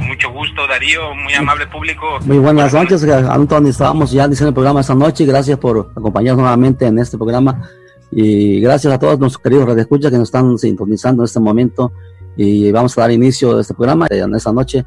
Mucho 0.00 0.30
gusto, 0.30 0.66
Darío, 0.66 1.14
muy 1.14 1.34
amable 1.34 1.66
público. 1.66 2.20
Muy 2.22 2.38
buenas 2.38 2.72
noches, 2.72 3.02
Antonio. 3.04 3.70
Estábamos 3.70 4.12
ya 4.12 4.28
diciendo 4.28 4.50
el 4.50 4.54
programa 4.54 4.80
esta 4.80 4.94
noche. 4.94 5.24
Gracias 5.24 5.58
por 5.58 5.90
acompañarnos 5.96 6.42
nuevamente 6.42 6.86
en 6.86 6.98
este 6.98 7.16
programa. 7.16 7.68
Y 8.12 8.60
gracias 8.60 8.92
a 8.92 8.98
todos 8.98 9.18
nuestros 9.18 9.42
queridos 9.42 9.66
radioescuchas 9.66 10.12
que 10.12 10.18
nos 10.18 10.28
están 10.28 10.56
sintonizando 10.58 11.22
en 11.22 11.24
este 11.24 11.40
momento. 11.40 11.92
Y 12.36 12.70
vamos 12.70 12.96
a 12.96 13.02
dar 13.02 13.10
inicio 13.10 13.56
a 13.56 13.60
este 13.62 13.74
programa 13.74 14.06
en 14.10 14.34
esta 14.34 14.52
noche. 14.52 14.84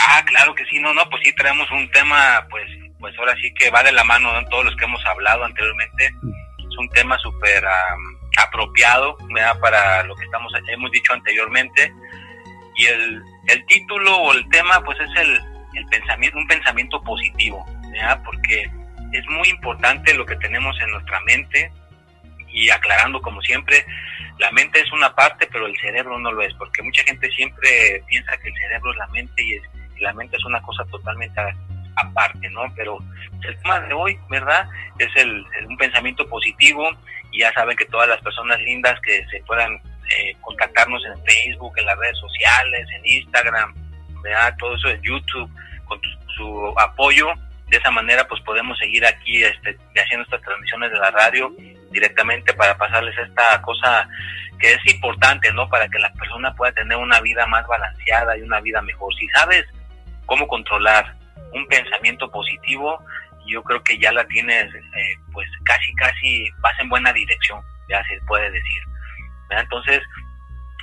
Ah, 0.00 0.24
claro 0.24 0.54
que 0.54 0.64
sí, 0.66 0.78
no, 0.80 0.94
no, 0.94 1.02
pues 1.10 1.22
sí, 1.24 1.34
traemos 1.34 1.70
un 1.70 1.90
tema, 1.90 2.46
pues, 2.48 2.64
pues 2.98 3.14
ahora 3.18 3.34
sí 3.42 3.52
que 3.54 3.70
va 3.70 3.82
de 3.82 3.92
la 3.92 4.04
mano 4.04 4.32
de 4.32 4.46
todos 4.50 4.64
los 4.64 4.76
que 4.76 4.86
hemos 4.86 5.04
hablado 5.04 5.44
anteriormente. 5.44 6.06
Es 6.58 6.78
un 6.78 6.88
tema 6.90 7.18
súper 7.18 7.64
apropiado 8.38 9.18
para 9.60 10.04
lo 10.04 10.14
que 10.14 10.24
estamos 10.24 10.52
hemos 10.72 10.90
dicho 10.92 11.12
anteriormente 11.12 11.92
y 12.80 12.86
el, 12.86 13.22
el 13.48 13.66
título 13.66 14.16
o 14.16 14.32
el 14.32 14.48
tema 14.48 14.82
pues 14.82 14.98
es 15.00 15.10
el, 15.16 15.38
el 15.74 15.86
pensamiento, 15.86 16.38
un 16.38 16.46
pensamiento 16.46 17.02
positivo, 17.02 17.66
porque 18.24 18.70
es 19.12 19.26
muy 19.28 19.48
importante 19.50 20.14
lo 20.14 20.24
que 20.24 20.36
tenemos 20.36 20.80
en 20.80 20.90
nuestra 20.90 21.20
mente 21.20 21.70
y 22.48 22.70
aclarando 22.70 23.20
como 23.20 23.42
siempre, 23.42 23.84
la 24.38 24.50
mente 24.52 24.80
es 24.80 24.90
una 24.92 25.14
parte 25.14 25.46
pero 25.52 25.66
el 25.66 25.76
cerebro 25.78 26.18
no 26.18 26.32
lo 26.32 26.40
es, 26.40 26.54
porque 26.54 26.82
mucha 26.82 27.02
gente 27.02 27.30
siempre 27.32 28.02
piensa 28.06 28.36
que 28.38 28.48
el 28.48 28.54
cerebro 28.54 28.92
es 28.92 28.96
la 28.96 29.06
mente 29.08 29.42
y, 29.42 29.60
la 30.00 30.14
mente 30.14 30.38
es 30.38 30.44
una 30.46 30.62
cosa 30.62 30.82
totalmente 30.86 31.38
aparte, 31.96 32.48
¿no? 32.48 32.62
Pero 32.74 32.96
el 33.42 33.58
tema 33.58 33.80
de 33.80 33.92
hoy, 33.92 34.18
¿verdad? 34.30 34.66
Es 34.98 35.14
el, 35.16 35.44
un 35.68 35.76
pensamiento 35.76 36.26
positivo 36.26 36.88
y 37.30 37.40
ya 37.40 37.52
saben 37.52 37.76
que 37.76 37.84
todas 37.84 38.08
las 38.08 38.18
personas 38.22 38.58
lindas 38.60 38.98
que 39.02 39.22
se 39.30 39.42
puedan 39.44 39.78
eh, 40.16 40.36
contactarnos 40.40 41.04
en 41.04 41.24
Facebook, 41.24 41.72
en 41.76 41.86
las 41.86 41.98
redes 41.98 42.18
sociales, 42.18 42.88
en 42.96 43.06
Instagram, 43.06 43.74
¿verdad? 44.22 44.54
todo 44.58 44.74
eso 44.76 44.88
en 44.88 45.02
YouTube, 45.02 45.50
con 45.84 46.00
su 46.36 46.74
apoyo. 46.78 47.28
De 47.68 47.76
esa 47.76 47.90
manera, 47.90 48.26
pues 48.26 48.42
podemos 48.42 48.76
seguir 48.78 49.06
aquí 49.06 49.44
este, 49.44 49.78
haciendo 49.96 50.24
estas 50.24 50.42
transmisiones 50.42 50.90
de 50.90 50.98
la 50.98 51.10
radio 51.12 51.52
directamente 51.92 52.52
para 52.54 52.76
pasarles 52.76 53.16
esta 53.16 53.62
cosa 53.62 54.08
que 54.58 54.72
es 54.72 54.94
importante, 54.94 55.52
¿no? 55.52 55.68
Para 55.68 55.88
que 55.88 55.98
la 55.98 56.12
persona 56.12 56.54
pueda 56.54 56.72
tener 56.72 56.96
una 56.96 57.20
vida 57.20 57.46
más 57.46 57.66
balanceada 57.66 58.36
y 58.36 58.42
una 58.42 58.60
vida 58.60 58.82
mejor. 58.82 59.14
Si 59.14 59.26
sabes 59.28 59.64
cómo 60.26 60.46
controlar 60.46 61.14
un 61.52 61.66
pensamiento 61.66 62.30
positivo, 62.30 63.02
yo 63.46 63.62
creo 63.62 63.82
que 63.82 63.98
ya 63.98 64.12
la 64.12 64.24
tienes, 64.26 64.72
eh, 64.74 65.16
pues 65.32 65.48
casi, 65.64 65.92
casi 65.94 66.50
vas 66.60 66.78
en 66.78 66.88
buena 66.88 67.12
dirección, 67.12 67.60
ya 67.88 68.02
se 68.04 68.20
puede 68.26 68.50
decir. 68.50 68.82
Entonces, 69.50 70.00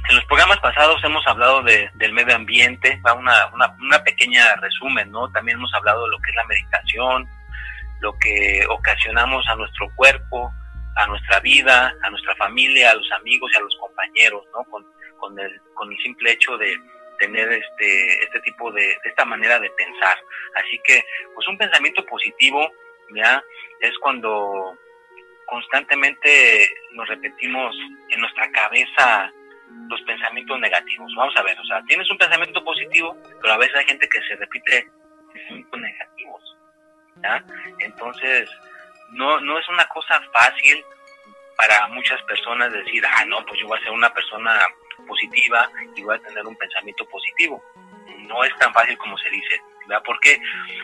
en 0.09 0.15
los 0.15 0.25
programas 0.25 0.59
pasados 0.59 1.03
hemos 1.03 1.25
hablado 1.27 1.61
de, 1.63 1.89
del 1.95 2.13
medio 2.13 2.35
ambiente, 2.35 2.99
va 3.05 3.13
una, 3.13 3.47
una, 3.53 4.03
pequeña 4.03 4.55
resumen, 4.55 5.11
¿no? 5.11 5.29
También 5.31 5.57
hemos 5.57 5.73
hablado 5.73 6.05
de 6.05 6.11
lo 6.11 6.19
que 6.19 6.29
es 6.29 6.35
la 6.35 6.45
meditación, 6.45 7.27
lo 7.99 8.17
que 8.19 8.65
ocasionamos 8.69 9.45
a 9.49 9.55
nuestro 9.55 9.89
cuerpo, 9.95 10.51
a 10.95 11.07
nuestra 11.07 11.39
vida, 11.41 11.93
a 12.03 12.09
nuestra 12.09 12.35
familia, 12.35 12.91
a 12.91 12.95
los 12.95 13.11
amigos 13.13 13.51
y 13.53 13.57
a 13.57 13.61
los 13.61 13.75
compañeros, 13.75 14.43
¿no? 14.53 14.63
Con, 14.65 14.85
con, 15.17 15.37
el, 15.39 15.61
con 15.73 15.91
el 15.91 15.97
simple 15.99 16.31
hecho 16.31 16.57
de 16.57 16.77
tener 17.19 17.51
este, 17.51 18.23
este 18.23 18.39
tipo 18.41 18.71
de, 18.71 18.81
de 18.81 19.09
esta 19.09 19.25
manera 19.25 19.59
de 19.59 19.69
pensar. 19.71 20.17
Así 20.55 20.79
que, 20.85 21.03
pues 21.35 21.47
un 21.47 21.57
pensamiento 21.57 22.05
positivo, 22.05 22.71
¿ya? 23.13 23.43
Es 23.81 23.97
cuando 23.99 24.77
constantemente 25.47 26.69
nos 26.91 27.07
repetimos 27.07 27.75
en 28.09 28.21
nuestra 28.21 28.49
cabeza 28.51 29.31
los 29.89 30.01
pensamientos 30.01 30.59
negativos. 30.59 31.11
Vamos 31.15 31.35
a 31.35 31.43
ver, 31.43 31.59
o 31.59 31.65
sea, 31.65 31.81
tienes 31.87 32.09
un 32.11 32.17
pensamiento 32.17 32.63
positivo, 32.63 33.17
pero 33.41 33.53
a 33.53 33.57
veces 33.57 33.75
hay 33.75 33.85
gente 33.85 34.07
que 34.07 34.21
se 34.21 34.35
repite 34.35 34.87
pensamientos 35.33 35.79
negativos. 35.79 36.57
Entonces, 37.79 38.49
no, 39.11 39.39
no 39.41 39.57
es 39.57 39.67
una 39.69 39.87
cosa 39.87 40.21
fácil 40.33 40.83
para 41.57 41.87
muchas 41.87 42.21
personas 42.23 42.71
decir, 42.71 43.03
ah, 43.05 43.25
no, 43.25 43.43
pues 43.45 43.59
yo 43.59 43.67
voy 43.67 43.79
a 43.79 43.83
ser 43.83 43.91
una 43.91 44.13
persona 44.13 44.65
positiva 45.07 45.69
y 45.95 46.03
voy 46.03 46.15
a 46.15 46.19
tener 46.19 46.45
un 46.45 46.55
pensamiento 46.55 47.07
positivo. 47.09 47.63
No 48.19 48.43
es 48.43 48.55
tan 48.57 48.73
fácil 48.73 48.97
como 48.97 49.17
se 49.17 49.29
dice. 49.29 49.61
¿verdad? 49.87 50.03
¿Por 50.03 50.19
qué? 50.19 50.39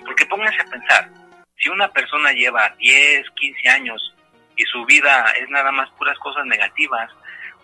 Porque 0.05 0.25
pónganse 0.25 0.61
a 0.61 0.65
pensar, 0.65 1.09
si 1.57 1.69
una 1.69 1.89
persona 1.89 2.31
lleva 2.31 2.73
10, 2.79 3.29
15 3.35 3.69
años 3.69 4.12
y 4.55 4.63
su 4.63 4.85
vida 4.85 5.25
es 5.41 5.49
nada 5.49 5.71
más 5.71 5.89
puras 5.91 6.17
cosas 6.19 6.45
negativas, 6.45 7.09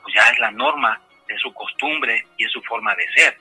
pues 0.01 0.15
ya 0.15 0.31
es 0.31 0.39
la 0.39 0.51
norma, 0.51 0.99
de 1.29 1.37
su 1.37 1.53
costumbre 1.53 2.25
y 2.37 2.45
es 2.45 2.51
su 2.51 2.61
forma 2.63 2.93
de 2.95 3.05
ser. 3.15 3.37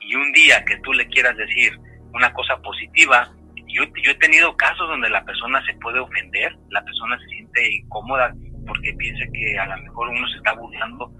Y 0.00 0.14
un 0.14 0.30
día 0.32 0.64
que 0.64 0.76
tú 0.78 0.92
le 0.92 1.06
quieras 1.08 1.36
decir 1.36 1.78
una 2.12 2.32
cosa 2.32 2.56
positiva, 2.58 3.30
yo, 3.68 3.84
yo 4.02 4.10
he 4.10 4.14
tenido 4.16 4.56
casos 4.56 4.88
donde 4.88 5.08
la 5.08 5.24
persona 5.24 5.64
se 5.64 5.74
puede 5.74 6.00
ofender, 6.00 6.54
la 6.70 6.82
persona 6.84 7.18
se 7.20 7.26
siente 7.26 7.72
incómoda 7.72 8.34
porque 8.66 8.92
piensa 8.94 9.24
que 9.32 9.58
a 9.58 9.66
lo 9.66 9.82
mejor 9.82 10.08
uno 10.08 10.28
se 10.28 10.36
está 10.36 10.52
burlando 10.52 11.10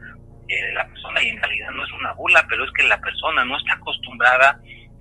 de 0.47 0.73
la 0.73 0.87
persona 0.87 1.23
y 1.23 1.29
en 1.29 1.41
realidad 1.41 1.71
no 1.71 1.85
es 1.85 1.93
una 1.93 2.13
burla, 2.13 2.45
pero 2.49 2.65
es 2.65 2.71
que 2.73 2.83
la 2.85 3.01
persona 3.01 3.45
no 3.45 3.57
está 3.57 3.75
acostumbrada 3.75 4.61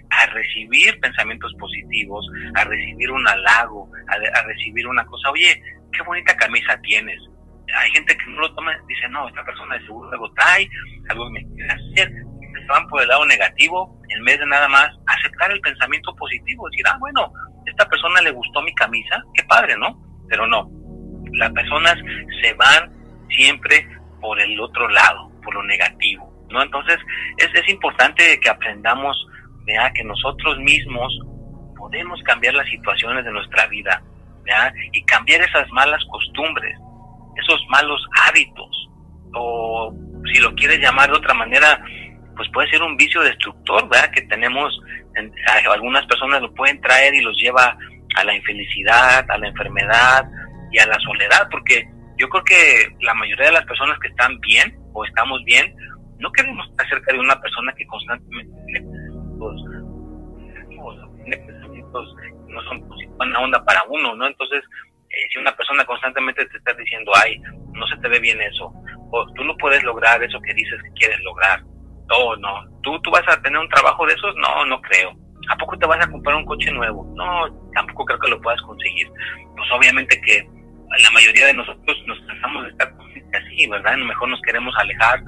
a 0.10 0.26
recibir 0.28 1.00
pensamientos 1.00 1.54
positivos, 1.60 2.26
a 2.56 2.64
recibir 2.64 3.12
un 3.12 3.28
halago, 3.28 3.90
a, 4.08 4.40
a 4.40 4.44
recibir 4.44 4.88
una 4.88 5.06
cosa, 5.06 5.30
oye, 5.32 5.62
qué 5.92 6.04
bonita 6.04 6.36
camisa 6.36 6.80
tienes. 6.82 7.20
Hay 7.76 7.92
gente 7.92 8.16
que 8.18 8.26
no 8.28 8.42
lo 8.42 8.56
toma, 8.56 8.72
dice, 8.88 9.08
no, 9.10 9.28
esta 9.28 9.44
persona 9.44 9.76
de 9.76 9.82
seguro 9.82 10.10
algo 10.12 10.32
trae, 10.34 10.70
algo 11.10 11.30
me 11.30 11.46
quiere 11.54 11.70
hacer. 11.72 12.12
Van 12.68 12.88
por 12.88 13.02
el 13.02 13.08
lado 13.08 13.26
negativo 13.26 13.98
en 14.10 14.26
vez 14.26 14.40
de 14.40 14.46
nada 14.46 14.68
más 14.68 14.90
aceptar 15.06 15.52
el 15.52 15.62
pensamiento 15.62 16.16
positivo, 16.16 16.70
decir, 16.70 16.86
ah, 16.90 16.98
bueno, 17.00 17.32
esta 17.66 17.88
persona 17.88 18.22
le 18.22 18.32
gustó 18.32 18.62
mi 18.62 18.74
camisa, 18.76 19.22
qué 19.34 19.44
padre, 19.44 19.78
¿no? 19.78 20.02
Pero 20.28 20.48
no, 20.48 20.70
las 21.34 21.52
personas 21.52 21.96
se 22.42 22.54
van 22.54 22.92
siempre 23.30 23.88
por 24.22 24.40
el 24.40 24.60
otro 24.60 24.88
lado, 24.90 25.32
por 25.44 25.54
lo 25.54 25.64
negativo, 25.64 26.34
¿no? 26.50 26.62
Entonces, 26.62 26.98
es, 27.38 27.54
es 27.54 27.70
importante 27.70 28.40
que 28.40 28.50
aprendamos 28.50 29.28
¿vea? 29.66 29.92
que 29.94 30.04
nosotros 30.04 30.58
mismos 30.60 31.20
podemos 31.78 32.22
cambiar 32.24 32.56
las 32.56 32.68
situaciones 32.70 33.24
de 33.24 33.32
nuestra 33.32 33.68
vida 33.68 34.02
y 34.92 35.04
cambiar 35.04 35.42
esas 35.42 35.70
malas 35.72 36.04
costumbres, 36.12 36.78
esos 37.36 37.64
malos 37.70 38.02
hábitos, 38.28 38.90
o 39.34 39.94
si 40.34 40.40
lo 40.40 40.54
quieres 40.56 40.80
llamar 40.80 41.10
de 41.10 41.18
otra 41.18 41.34
manera, 41.34 41.84
pues 42.36 42.50
puede 42.54 42.70
ser 42.70 42.82
un 42.82 42.98
vicio 42.98 43.22
destructor, 43.22 43.88
¿verdad? 43.90 44.12
Que 44.12 44.22
tenemos, 44.24 44.80
algunas 45.72 46.06
personas 46.06 46.42
lo 46.42 46.54
pueden 46.54 46.80
traer 46.82 47.14
y 47.16 47.22
los 47.22 47.38
lleva 47.38 47.78
a 48.16 48.24
la 48.24 48.36
infelicidad, 48.36 49.30
a 49.30 49.38
la 49.38 49.48
enfermedad 49.48 50.30
y 50.72 50.80
a 50.80 50.88
la 50.88 51.00
soledad, 51.00 51.48
porque 51.52 51.88
yo 52.18 52.28
creo 52.30 52.44
que 52.44 52.96
la 53.02 53.14
mayoría 53.14 53.48
de 53.48 53.52
las 53.54 53.66
personas 53.66 53.98
que 54.00 54.08
están 54.08 54.40
bien 54.40 54.76
o 54.94 55.06
estamos 55.06 55.44
bien, 55.46 55.76
no 56.20 56.32
queremos 56.32 56.68
estar 56.70 56.90
cerca 56.90 57.14
de 57.14 57.20
una 57.20 57.40
persona 57.40 57.74
que 57.74 57.86
constantemente 57.86 58.52
tiene 58.66 58.88
no 61.92 62.62
son 62.64 62.88
buena 63.18 63.40
onda 63.40 63.64
para 63.66 63.84
uno, 63.90 64.16
¿no? 64.16 64.28
Entonces, 64.28 64.64
eh, 65.10 65.28
si 65.32 65.40
una 65.40 65.56
persona 65.56 65.86
constantemente 65.86 66.46
te 66.46 66.58
está 66.58 66.74
diciendo, 66.74 67.12
ay, 67.16 67.40
no 67.74 67.88
se 67.88 67.98
te 67.98 68.08
ve 68.08 68.20
bien 68.20 68.42
eso, 68.42 68.72
o 69.12 69.26
tú 69.34 69.44
no 69.44 69.56
puedes 69.58 69.84
lograr 69.84 70.22
eso 70.24 70.40
que 70.42 70.54
dices 70.54 70.82
que 70.84 70.92
quieres 70.94 71.20
lograr, 71.22 71.62
o 72.10 72.36
no, 72.38 72.66
¿Tú, 72.88 72.98
tú 73.02 73.12
vas 73.12 73.28
a 73.28 73.42
tener 73.42 73.60
un 73.60 73.68
trabajo 73.68 74.06
de 74.06 74.14
esos, 74.14 74.34
no, 74.38 74.66
no 74.66 74.80
creo. 74.82 75.14
¿A 75.50 75.58
poco 75.58 75.78
te 75.78 75.86
vas 75.86 76.00
a 76.00 76.10
comprar 76.10 76.38
un 76.38 76.46
coche 76.46 76.72
nuevo? 76.72 77.06
No, 77.18 77.46
tampoco 77.74 78.06
creo 78.06 78.20
que 78.20 78.30
lo 78.30 78.42
puedas 78.42 78.62
conseguir. 78.62 79.08
Pues 79.58 79.70
obviamente 79.74 80.20
que 80.22 80.48
la 81.04 81.12
mayoría 81.12 81.48
de 81.48 81.54
nosotros 81.54 81.98
nos 82.06 82.20
cansamos 82.22 82.64
de 82.64 82.70
estar 82.70 82.94
así, 83.34 83.68
¿verdad? 83.68 83.94
A 83.94 83.98
lo 83.98 84.06
mejor 84.06 84.30
nos 84.30 84.42
queremos 84.42 84.74
alejar 84.78 85.22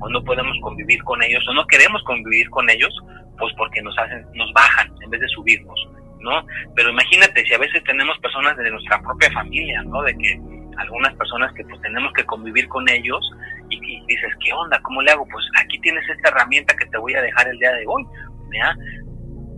o 0.00 0.08
no 0.08 0.24
podemos 0.24 0.56
convivir 0.60 1.02
con 1.04 1.22
ellos 1.22 1.46
o 1.48 1.54
no 1.54 1.64
queremos 1.68 2.02
convivir 2.02 2.50
con 2.50 2.68
ellos, 2.68 2.92
pues 3.38 3.54
porque 3.56 3.80
nos 3.82 3.96
hacen, 3.96 4.26
nos 4.34 4.52
bajan 4.52 4.92
en 5.02 5.10
vez 5.10 5.20
de 5.20 5.28
subirnos. 5.28 5.88
¿No? 6.24 6.44
Pero 6.74 6.90
imagínate 6.90 7.44
si 7.44 7.54
a 7.54 7.58
veces 7.58 7.84
tenemos 7.84 8.18
personas 8.18 8.56
de 8.56 8.70
nuestra 8.70 9.00
propia 9.00 9.30
familia, 9.30 9.82
¿no? 9.82 10.02
De 10.02 10.16
que 10.16 10.40
algunas 10.78 11.14
personas 11.14 11.52
que 11.54 11.64
pues 11.64 11.80
tenemos 11.82 12.12
que 12.14 12.24
convivir 12.24 12.66
con 12.68 12.88
ellos 12.88 13.20
y, 13.70 13.78
dices, 14.06 14.32
¿qué 14.44 14.52
onda? 14.52 14.80
¿Cómo 14.82 15.02
le 15.02 15.12
hago? 15.12 15.26
Pues 15.30 15.44
aquí 15.60 15.78
tienes 15.80 16.02
esta 16.08 16.30
herramienta 16.30 16.74
que 16.76 16.86
te 16.86 16.98
voy 16.98 17.14
a 17.14 17.22
dejar 17.22 17.48
el 17.48 17.58
día 17.58 17.72
de 17.72 17.84
hoy. 17.86 18.04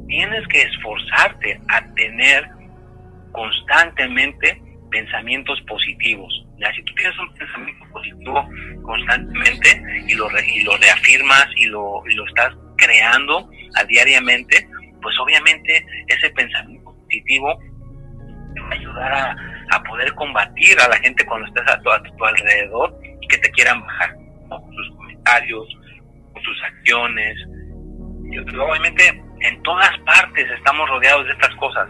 Tienes 0.09 0.47
que 0.49 0.63
esforzarte 0.63 1.61
a 1.69 1.95
tener 1.95 2.49
constantemente 3.33 4.63
pensamientos 4.91 5.61
positivos. 5.63 6.33
¿ya? 6.59 6.73
Si 6.73 6.83
tú 6.85 6.95
tienes 6.95 7.19
un 7.19 7.35
pensamiento 7.35 7.85
positivo 7.93 8.49
constantemente 8.83 9.83
y 10.07 10.15
lo, 10.15 10.29
y 10.41 10.63
lo 10.63 10.77
reafirmas 10.79 11.47
y 11.57 11.67
lo, 11.67 12.03
y 12.09 12.15
lo 12.15 12.27
estás 12.27 12.55
creando 12.77 13.51
a 13.75 13.85
diariamente, 13.85 14.69
pues 15.07 15.17
obviamente 15.21 15.87
ese 16.09 16.29
pensamiento 16.31 16.93
positivo 16.93 17.57
te 18.55 18.61
va 18.61 18.69
a 18.71 18.73
ayudar 18.73 19.13
a, 19.13 19.37
a 19.71 19.83
poder 19.85 20.13
combatir 20.15 20.77
a 20.81 20.89
la 20.89 20.97
gente 20.97 21.25
cuando 21.25 21.47
estés 21.47 21.63
a 21.69 21.81
tu, 21.81 21.93
a 21.93 22.03
tu 22.03 22.25
alrededor 22.25 22.99
y 23.21 23.29
que 23.29 23.39
te 23.39 23.49
quieran 23.53 23.81
bajar 23.83 24.17
sus 24.75 24.97
comentarios, 24.97 25.65
con 26.33 26.43
sus 26.43 26.61
acciones. 26.61 27.39
Y 28.33 28.39
obviamente 28.59 29.23
en 29.43 29.63
todas 29.63 29.97
partes 30.01 30.51
estamos 30.51 30.89
rodeados 30.89 31.25
de 31.27 31.35
estas 31.35 31.55
cosas. 31.55 31.89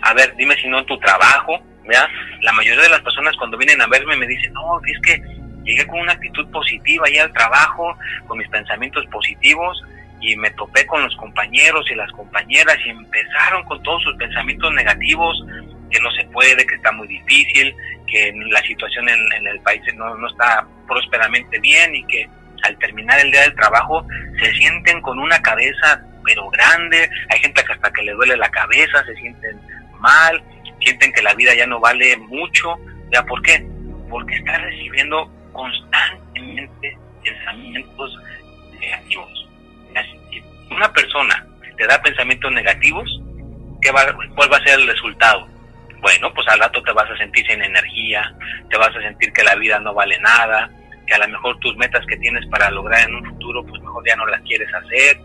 A 0.00 0.14
ver, 0.14 0.34
dime 0.36 0.54
si 0.54 0.66
no 0.66 0.78
en 0.78 0.86
tu 0.86 0.98
trabajo, 1.00 1.60
¿ya? 1.92 2.08
La 2.40 2.52
mayoría 2.52 2.84
de 2.84 2.88
las 2.88 3.02
personas 3.02 3.36
cuando 3.36 3.58
vienen 3.58 3.82
a 3.82 3.88
verme 3.88 4.16
me 4.16 4.26
dicen, 4.26 4.54
no, 4.54 4.80
es 4.86 4.98
que 5.00 5.22
llegué 5.64 5.86
con 5.86 6.00
una 6.00 6.12
actitud 6.12 6.50
positiva 6.50 7.04
ahí 7.08 7.18
al 7.18 7.32
trabajo, 7.34 7.94
con 8.26 8.38
mis 8.38 8.48
pensamientos 8.48 9.04
positivos 9.12 9.84
y 10.24 10.36
me 10.36 10.50
topé 10.52 10.86
con 10.86 11.02
los 11.02 11.14
compañeros 11.16 11.86
y 11.90 11.94
las 11.94 12.10
compañeras 12.12 12.78
y 12.84 12.90
empezaron 12.90 13.62
con 13.64 13.82
todos 13.82 14.02
sus 14.02 14.16
pensamientos 14.16 14.72
negativos, 14.72 15.44
que 15.90 16.00
no 16.00 16.10
se 16.12 16.24
puede, 16.24 16.66
que 16.66 16.76
está 16.76 16.92
muy 16.92 17.06
difícil, 17.06 17.74
que 18.06 18.32
la 18.50 18.60
situación 18.62 19.08
en, 19.08 19.46
el 19.46 19.60
país 19.60 19.82
no, 19.94 20.16
no 20.16 20.28
está 20.28 20.66
prósperamente 20.88 21.60
bien 21.60 21.94
y 21.94 22.04
que 22.04 22.28
al 22.62 22.78
terminar 22.78 23.20
el 23.20 23.30
día 23.30 23.42
del 23.42 23.54
trabajo 23.54 24.06
se 24.40 24.52
sienten 24.54 25.02
con 25.02 25.18
una 25.18 25.40
cabeza 25.42 26.02
pero 26.24 26.48
grande, 26.50 27.08
hay 27.28 27.38
gente 27.38 27.62
que 27.62 27.72
hasta 27.72 27.92
que 27.92 28.02
le 28.02 28.12
duele 28.12 28.36
la 28.36 28.50
cabeza, 28.50 29.04
se 29.04 29.14
sienten 29.16 29.60
mal, 30.00 30.42
sienten 30.80 31.12
que 31.12 31.22
la 31.22 31.34
vida 31.34 31.54
ya 31.54 31.66
no 31.66 31.80
vale 31.80 32.16
mucho, 32.16 32.76
¿ya 33.12 33.22
por 33.24 33.42
qué? 33.42 33.64
Porque 34.08 34.36
está 34.36 34.56
recibiendo 34.58 35.30
constantemente 35.52 36.96
pensamientos 37.22 38.18
negativos. 38.80 39.33
Una 40.74 40.92
persona 40.92 41.46
te 41.76 41.86
da 41.86 42.00
pensamientos 42.02 42.52
negativos, 42.52 43.08
¿qué 43.80 43.90
va, 43.90 44.04
¿cuál 44.34 44.52
va 44.52 44.56
a 44.58 44.64
ser 44.64 44.78
el 44.78 44.86
resultado? 44.86 45.46
Bueno, 46.00 46.32
pues 46.34 46.46
al 46.48 46.60
rato 46.60 46.82
te 46.82 46.92
vas 46.92 47.10
a 47.10 47.16
sentir 47.16 47.46
sin 47.46 47.62
energía, 47.62 48.34
te 48.68 48.76
vas 48.76 48.94
a 48.94 49.00
sentir 49.00 49.32
que 49.32 49.42
la 49.42 49.54
vida 49.54 49.78
no 49.80 49.94
vale 49.94 50.18
nada, 50.20 50.70
que 51.06 51.14
a 51.14 51.18
lo 51.18 51.28
mejor 51.28 51.58
tus 51.60 51.76
metas 51.76 52.04
que 52.06 52.16
tienes 52.18 52.46
para 52.48 52.70
lograr 52.70 53.08
en 53.08 53.14
un 53.16 53.24
futuro, 53.24 53.64
pues 53.64 53.80
mejor 53.80 54.06
ya 54.06 54.16
no 54.16 54.26
las 54.26 54.40
quieres 54.42 54.68
hacer, 54.74 55.18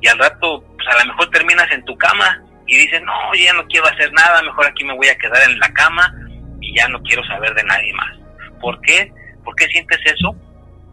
y 0.00 0.08
al 0.08 0.18
rato, 0.18 0.62
pues 0.76 0.88
a 0.88 1.04
lo 1.04 1.12
mejor 1.12 1.30
terminas 1.30 1.70
en 1.72 1.84
tu 1.84 1.96
cama 1.96 2.42
y 2.66 2.76
dices, 2.76 3.00
no, 3.02 3.12
ya 3.34 3.52
no 3.54 3.66
quiero 3.66 3.86
hacer 3.86 4.12
nada, 4.12 4.42
mejor 4.42 4.66
aquí 4.66 4.84
me 4.84 4.94
voy 4.94 5.08
a 5.08 5.16
quedar 5.16 5.48
en 5.48 5.58
la 5.58 5.72
cama 5.72 6.12
y 6.60 6.76
ya 6.76 6.88
no 6.88 7.00
quiero 7.02 7.24
saber 7.26 7.54
de 7.54 7.64
nadie 7.64 7.92
más. 7.94 8.16
¿Por 8.60 8.80
qué? 8.82 9.10
¿Por 9.44 9.54
qué 9.54 9.66
sientes 9.66 10.00
eso? 10.04 10.34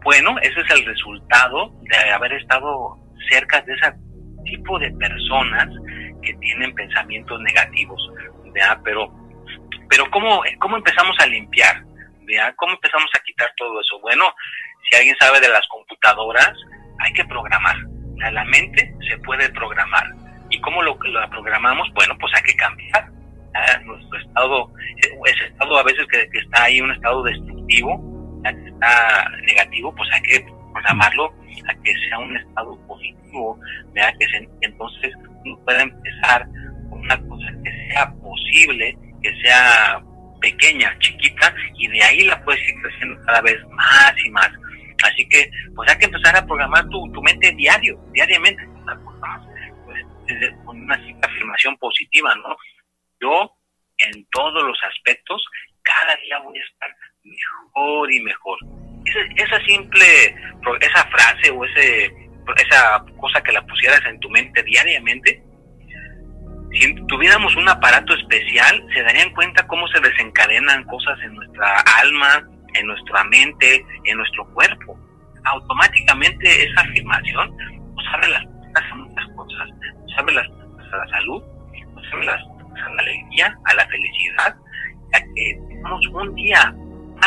Bueno, 0.02 0.36
ese 0.40 0.60
es 0.60 0.70
el 0.70 0.84
resultado 0.84 1.72
de 1.82 2.12
haber 2.12 2.32
estado 2.34 2.98
cerca 3.28 3.60
de 3.62 3.72
ese 3.72 3.86
tipo 4.44 4.78
de 4.78 4.90
personas 4.92 5.68
que 6.22 6.34
tienen 6.34 6.74
pensamientos 6.74 7.40
negativos, 7.40 8.10
¿ya? 8.54 8.80
Pero, 8.84 9.12
pero 9.88 10.10
¿cómo, 10.10 10.42
¿cómo 10.60 10.76
empezamos 10.76 11.16
a 11.20 11.26
limpiar? 11.26 11.82
¿ya? 12.28 12.52
¿Cómo 12.56 12.72
empezamos 12.72 13.10
a 13.14 13.22
quitar 13.22 13.52
todo 13.56 13.80
eso? 13.80 14.00
Bueno, 14.00 14.24
si 14.88 14.96
alguien 14.96 15.16
sabe 15.18 15.40
de 15.40 15.48
las 15.48 15.66
computadoras, 15.68 16.52
hay 17.00 17.12
que 17.12 17.24
programar. 17.24 17.76
La 18.32 18.44
mente 18.44 18.94
se 19.08 19.18
puede 19.18 19.50
programar 19.50 20.06
¿Y 20.50 20.60
cómo 20.60 20.82
lo, 20.82 20.94
lo 20.94 21.30
programamos? 21.30 21.92
Bueno, 21.94 22.16
pues 22.18 22.32
hay 22.36 22.42
que 22.42 22.56
cambiar 22.56 23.10
nuestro 23.84 24.18
estado, 24.18 24.70
ese 25.26 25.46
estado 25.46 25.78
a 25.78 25.82
veces 25.82 26.06
que, 26.06 26.38
está 26.38 26.64
ahí, 26.64 26.80
un 26.80 26.92
estado 26.92 27.22
destructivo, 27.22 28.32
negativo, 29.46 29.94
pues 29.94 30.08
hay 30.12 30.22
que 30.22 30.46
programarlo 30.74 31.32
a 31.68 31.74
que 31.82 31.94
sea 32.08 32.18
un 32.18 32.36
estado 32.36 32.78
positivo, 32.86 33.58
¿verdad? 33.94 34.12
que 34.18 34.48
entonces 34.60 35.14
uno 35.44 35.58
pueda 35.64 35.82
empezar 35.82 36.46
con 36.90 37.00
una 37.00 37.16
cosa 37.28 37.46
que 37.64 37.88
sea 37.88 38.12
posible, 38.14 38.98
que 39.22 39.42
sea 39.42 40.02
pequeña, 40.40 40.94
chiquita, 40.98 41.54
y 41.78 41.88
de 41.88 42.02
ahí 42.02 42.24
la 42.24 42.44
puedes 42.44 42.60
ir 42.68 42.74
creciendo 42.82 43.18
cada 43.24 43.40
vez 43.40 43.56
más 43.70 44.14
y 44.22 44.30
más. 44.30 44.50
Así 45.02 45.26
que, 45.28 45.50
pues 45.74 45.90
hay 45.90 45.98
que 45.98 46.04
empezar 46.06 46.36
a 46.36 46.46
programar 46.46 46.86
tu, 46.88 47.10
tu 47.12 47.22
mente 47.22 47.52
diario, 47.52 47.98
diariamente 48.12 48.62
con 50.64 50.80
una 50.80 51.00
afirmación 51.22 51.76
positiva, 51.78 52.34
¿no? 52.36 52.56
Yo, 53.20 53.56
en 53.98 54.26
todos 54.30 54.62
los 54.62 54.78
aspectos, 54.84 55.44
cada 55.82 56.16
día 56.16 56.38
voy 56.40 56.58
a 56.58 56.64
estar 56.64 56.96
mejor 57.24 58.12
y 58.12 58.20
mejor. 58.20 58.58
Esa, 59.36 59.60
simple, 59.64 60.06
esa 60.80 61.04
frase 61.06 61.50
o 61.50 61.64
ese, 61.64 62.06
esa 62.56 63.04
cosa 63.18 63.42
que 63.42 63.52
la 63.52 63.64
pusieras 63.66 64.00
en 64.06 64.18
tu 64.20 64.30
mente 64.30 64.62
diariamente, 64.62 65.42
si 66.72 66.94
tuviéramos 67.06 67.54
un 67.56 67.68
aparato 67.68 68.14
especial, 68.14 68.84
se 68.92 69.02
darían 69.02 69.32
cuenta 69.34 69.66
cómo 69.66 69.86
se 69.88 70.00
desencadenan 70.00 70.84
cosas 70.84 71.18
en 71.22 71.34
nuestra 71.34 71.80
alma, 72.00 72.48
en 72.74 72.86
nuestra 72.86 73.22
mente, 73.24 73.84
en 74.04 74.16
nuestro 74.16 74.44
cuerpo. 74.54 74.98
Automáticamente 75.44 76.66
esa 76.66 76.80
afirmación 76.80 77.56
nos 77.94 78.06
abre 78.14 78.28
las 78.28 78.44
puertas 78.46 78.84
a 78.90 78.94
muchas 78.96 79.28
cosas 79.36 79.68
sabe 80.16 80.32
las 80.32 80.46
a 80.48 80.96
la 80.96 81.08
salud, 81.08 81.42
nos 81.94 82.10
sabe 82.10 82.24
las 82.26 82.40
a 82.42 82.90
la 82.94 83.02
alegría, 83.02 83.56
a 83.64 83.74
la 83.74 83.86
felicidad, 83.86 84.56
a 85.12 85.20
que 85.20 85.58
tengamos 85.68 86.06
un 86.08 86.34
día 86.34 86.74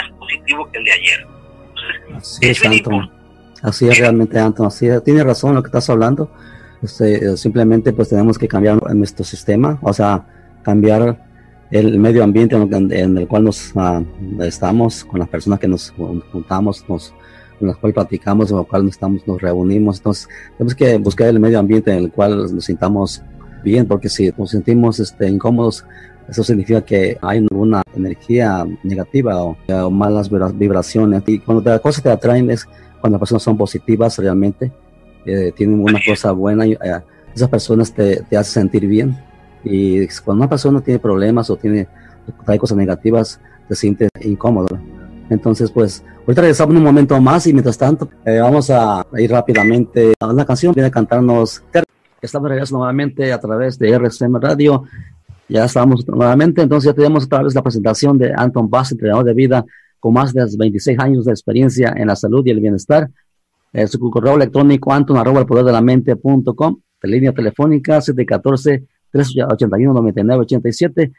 más 0.02 0.12
positivo 0.18 0.70
que 0.72 0.78
el 0.80 0.84
de 0.84 0.92
ayer. 0.92 1.28
así 2.16 2.48
es, 2.48 2.66
Anton. 2.66 3.12
Así 3.62 3.88
es 3.88 3.98
realmente, 3.98 4.40
Anton. 4.40 4.68
Así 4.68 4.88
Tiene 5.04 5.24
razón 5.24 5.56
lo 5.56 5.64
que 5.64 5.68
estás 5.68 5.90
hablando. 5.90 6.32
Este, 6.82 7.36
simplemente 7.38 7.92
pues 7.92 8.10
tenemos 8.10 8.38
que 8.38 8.48
cambiar 8.48 8.82
nuestro 8.94 9.26
sistema, 9.26 9.80
o 9.82 9.92
sea, 9.94 10.28
cambiar 10.62 11.18
el 11.72 12.00
medio 12.00 12.24
ambiente 12.24 12.56
en, 12.56 13.18
el 13.18 13.28
cual 13.28 13.45
nos 13.45 13.74
uh, 13.76 14.06
estamos, 14.44 15.04
con 15.04 15.19
las 15.19 15.28
personas 15.28 15.60
que 15.60 15.68
nos 15.68 15.92
juntamos, 16.31 16.86
nos, 16.88 17.14
con 17.60 17.68
las 17.68 17.78
cuales 17.78 17.95
platicamos, 17.95 18.52
en 18.52 18.57
la 18.57 18.64
cual 18.64 18.86
nos, 18.86 18.94
estamos, 18.94 19.28
nos 19.28 19.42
reunimos. 19.42 19.98
Entonces, 19.98 20.30
tenemos 20.57 20.76
que 20.76 20.98
buscar 20.98 21.28
el 21.28 21.40
medio 21.40 21.60
ambiente 21.60 21.92
en 21.92 22.06
el 22.06 22.12
cual 22.12 22.38
nos 22.54 22.66
sintamos 22.66 23.24
bien, 23.64 23.88
porque 23.88 24.07
si 24.07 24.31
nos 24.38 24.52
sentimos 24.52 25.00
este, 25.00 25.28
incómodos, 25.28 25.83
eso 26.28 26.44
significa 26.44 26.81
que 26.81 27.18
hay 27.22 27.46
una 27.52 27.81
energía 27.96 28.66
negativa 28.84 29.42
o, 29.42 29.57
malas 29.90 30.30
vibraciones. 30.30 31.24
Y 31.28 31.40
cuando 31.40 31.69
las 31.69 31.81
cosas 31.81 32.04
te 32.04 32.10
atraen 32.10 32.50
es 32.52 32.66
cuando 33.00 33.16
las 33.16 33.19
personas 33.19 33.44
son 33.44 33.57
positivas 33.57 34.18
realmente, 34.18 34.72
eh, 35.26 35.52
tienen 35.56 35.81
una 35.81 36.00
cosa 36.06 36.31
buena, 36.31 36.66
y, 36.66 36.74
eh, 36.74 37.02
esas 37.34 37.50
personas 37.50 37.94
te, 37.94 38.24
te 38.24 38.38
hacen 38.38 38.64
sentir 38.64 38.88
bien. 38.88 39.18
Y 39.64 40.07
cuando 40.24 40.44
una 40.44 40.50
persona 40.50 40.81
tiene 40.81 41.00
problemas 41.00 41.50
o 41.50 41.56
tiene 41.56 41.88
trae 42.46 42.57
cosas 42.57 42.78
negativas, 42.78 43.40
te 43.68 43.76
sientes 43.76 44.10
incómodo. 44.22 44.68
Entonces, 45.30 45.72
pues, 45.72 46.04
ahorita 46.22 46.42
regresamos 46.42 46.76
un 46.76 46.84
momento 46.84 47.19
más 47.19 47.48
y 47.48 47.54
mientras 47.54 47.78
tanto, 47.78 48.10
eh, 48.26 48.40
vamos 48.40 48.69
a 48.69 49.06
ir 49.18 49.31
rápidamente 49.31 50.14
a 50.19 50.28
una 50.28 50.46
canción. 50.46 50.74
Viene 50.74 50.88
a 50.88 50.92
cantarnos. 50.92 51.64
Estamos 52.22 52.50
regresando 52.50 52.80
nuevamente 52.80 53.31
a 53.31 53.40
través 53.40 53.78
de 53.78 53.90
RCM 53.90 54.40
Radio. 54.40 54.84
Ya 55.49 55.66
estamos 55.66 56.07
nuevamente, 56.07 56.61
entonces 56.61 56.89
ya 56.89 56.94
tenemos 56.94 57.25
otra 57.25 57.44
vez 57.44 57.56
la 57.56 57.61
presentación 57.61 58.18
de 58.18 58.33
Anton 58.35 58.69
Bass, 58.69 58.92
entrenador 58.92 59.25
de 59.25 59.33
vida 59.33 59.66
con 59.99 60.13
más 60.13 60.33
de 60.33 60.45
26 60.57 60.99
años 60.99 61.25
de 61.25 61.31
experiencia 61.31 61.94
en 61.95 62.07
la 62.07 62.16
salud 62.16 62.45
y 62.45 62.51
el 62.51 62.59
bienestar. 62.59 63.09
Eh, 63.73 63.87
su 63.87 63.99
correo 64.09 64.35
electrónico 64.35 64.92
anton 64.92 65.18
arroba 65.18 65.39
el 65.39 65.45
poder 65.45 65.66
de 65.66 65.71
la 65.71 65.81
mente.com, 65.81 66.80
línea 67.04 67.33
telefónica 67.33 68.01
714 68.01 68.83
381 69.11 69.94
9987 69.94 71.11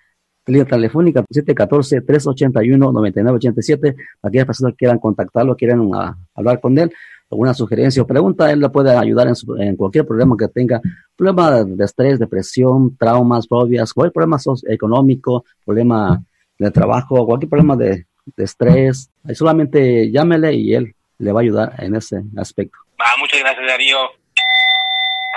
línea 0.48 0.64
telefónica 0.64 1.22
714-381-9987. 1.24 3.94
Aquellas 4.22 4.46
personas 4.46 4.72
que 4.72 4.78
quieran 4.78 4.98
contactarlo, 4.98 5.54
quieran 5.56 5.90
ah, 5.94 6.16
hablar 6.34 6.58
con 6.60 6.76
él, 6.78 6.90
alguna 7.30 7.54
sugerencia 7.54 8.02
o 8.02 8.06
pregunta, 8.06 8.50
él 8.50 8.60
le 8.60 8.68
puede 8.70 8.96
ayudar 8.96 9.28
en, 9.58 9.76
cualquier 9.76 10.06
problema 10.06 10.36
que 10.38 10.48
tenga, 10.48 10.80
problema 11.16 11.62
de 11.64 11.84
estrés, 11.84 12.18
depresión, 12.18 12.96
traumas, 12.96 13.46
fobias, 13.46 13.92
cualquier 13.92 14.12
problema 14.12 14.38
económico, 14.68 15.44
problema 15.64 16.18
de 16.58 16.70
trabajo, 16.70 17.26
cualquier 17.26 17.50
problema 17.50 17.76
de, 17.76 18.06
estrés. 18.36 19.10
solamente 19.34 20.10
llámele 20.10 20.52
y 20.54 20.74
él 20.74 20.94
le 21.18 21.32
va 21.32 21.40
a 21.40 21.42
ayudar 21.42 21.72
en 21.78 21.96
ese 21.96 22.22
aspecto. 22.36 22.78
Muchas 23.18 23.40
gracias, 23.40 23.66
Darío. 23.66 23.98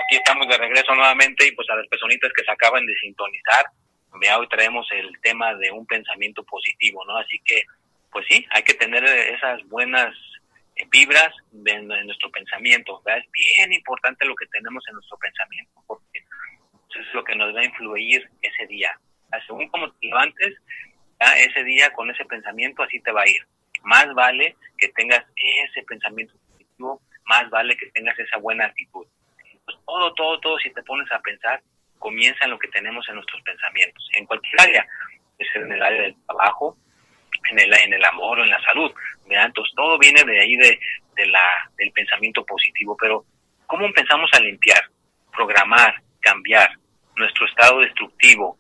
Aquí 0.03 0.15
estamos 0.15 0.47
de 0.47 0.57
regreso 0.57 0.93
nuevamente 0.93 1.47
y 1.47 1.51
pues 1.53 1.69
a 1.69 1.75
las 1.75 1.87
personitas 1.87 2.31
que 2.35 2.43
se 2.43 2.51
acaban 2.51 2.85
de 2.85 2.93
sintonizar, 2.95 3.65
hoy 4.37 4.47
traemos 4.49 4.87
el 4.91 5.09
tema 5.21 5.55
de 5.55 5.71
un 5.71 5.85
pensamiento 5.85 6.43
positivo, 6.43 7.03
¿no? 7.05 7.17
Así 7.17 7.39
que, 7.45 7.63
pues 8.11 8.25
sí, 8.29 8.45
hay 8.51 8.63
que 8.63 8.73
tener 8.73 9.03
esas 9.05 9.65
buenas 9.69 10.13
vibras 10.89 11.33
de, 11.51 11.81
nuestro 11.81 12.31
pensamiento. 12.31 13.01
Es 13.05 13.31
bien 13.31 13.73
importante 13.73 14.25
lo 14.25 14.35
que 14.35 14.47
tenemos 14.47 14.83
en 14.87 14.95
nuestro 14.95 15.17
pensamiento, 15.17 15.83
porque 15.87 16.19
eso 16.89 16.99
es 16.99 17.13
lo 17.13 17.23
que 17.23 17.35
nos 17.35 17.55
va 17.55 17.61
a 17.61 17.65
influir 17.65 18.29
ese 18.41 18.67
día. 18.67 18.89
Según 19.47 19.67
como 19.69 19.91
te 19.91 20.07
levantes, 20.07 20.55
ese 21.37 21.63
día 21.63 21.91
con 21.93 22.09
ese 22.09 22.25
pensamiento 22.25 22.83
así 22.83 22.99
te 22.99 23.11
va 23.11 23.21
a 23.21 23.29
ir. 23.29 23.45
Más 23.83 24.13
vale 24.13 24.55
que 24.77 24.89
tengas 24.89 25.23
ese 25.35 25.83
pensamiento 25.83 26.33
positivo, 26.51 27.01
más 27.25 27.49
vale 27.49 27.75
que 27.77 27.89
tengas 27.91 28.17
esa 28.19 28.37
buena 28.37 28.65
actitud. 28.65 29.05
Pues 29.65 29.77
todo, 29.85 30.13
todo, 30.13 30.39
todo, 30.39 30.57
si 30.59 30.69
te 30.71 30.83
pones 30.83 31.11
a 31.11 31.19
pensar, 31.19 31.61
comienza 31.99 32.45
en 32.45 32.51
lo 32.51 32.59
que 32.59 32.67
tenemos 32.69 33.07
en 33.09 33.15
nuestros 33.15 33.41
pensamientos, 33.43 34.09
en 34.13 34.25
cualquier 34.25 34.61
área, 34.61 34.87
es 35.37 35.47
en 35.55 35.71
el 35.71 35.81
área 35.81 36.01
del 36.01 36.15
trabajo, 36.25 36.77
en 37.49 37.59
el, 37.59 37.73
en 37.73 37.93
el 37.93 38.05
amor 38.05 38.39
o 38.39 38.43
en 38.43 38.49
la 38.49 38.61
salud. 38.63 38.91
Entonces 39.29 39.73
todo 39.75 39.97
viene 39.97 40.23
de 40.23 40.41
ahí 40.41 40.55
de, 40.57 40.79
de 41.15 41.25
la, 41.27 41.69
del 41.77 41.91
pensamiento 41.91 42.45
positivo, 42.45 42.97
pero 42.99 43.25
¿cómo 43.65 43.85
empezamos 43.85 44.29
a 44.33 44.39
limpiar, 44.39 44.81
programar, 45.31 45.95
cambiar 46.19 46.71
nuestro 47.15 47.45
estado 47.45 47.79
destructivo? 47.79 48.57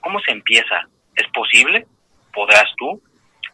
¿Cómo 0.00 0.20
se 0.20 0.32
empieza? 0.32 0.88
¿Es 1.14 1.26
posible? 1.28 1.86
¿Podrás 2.32 2.66
tú? 2.76 3.00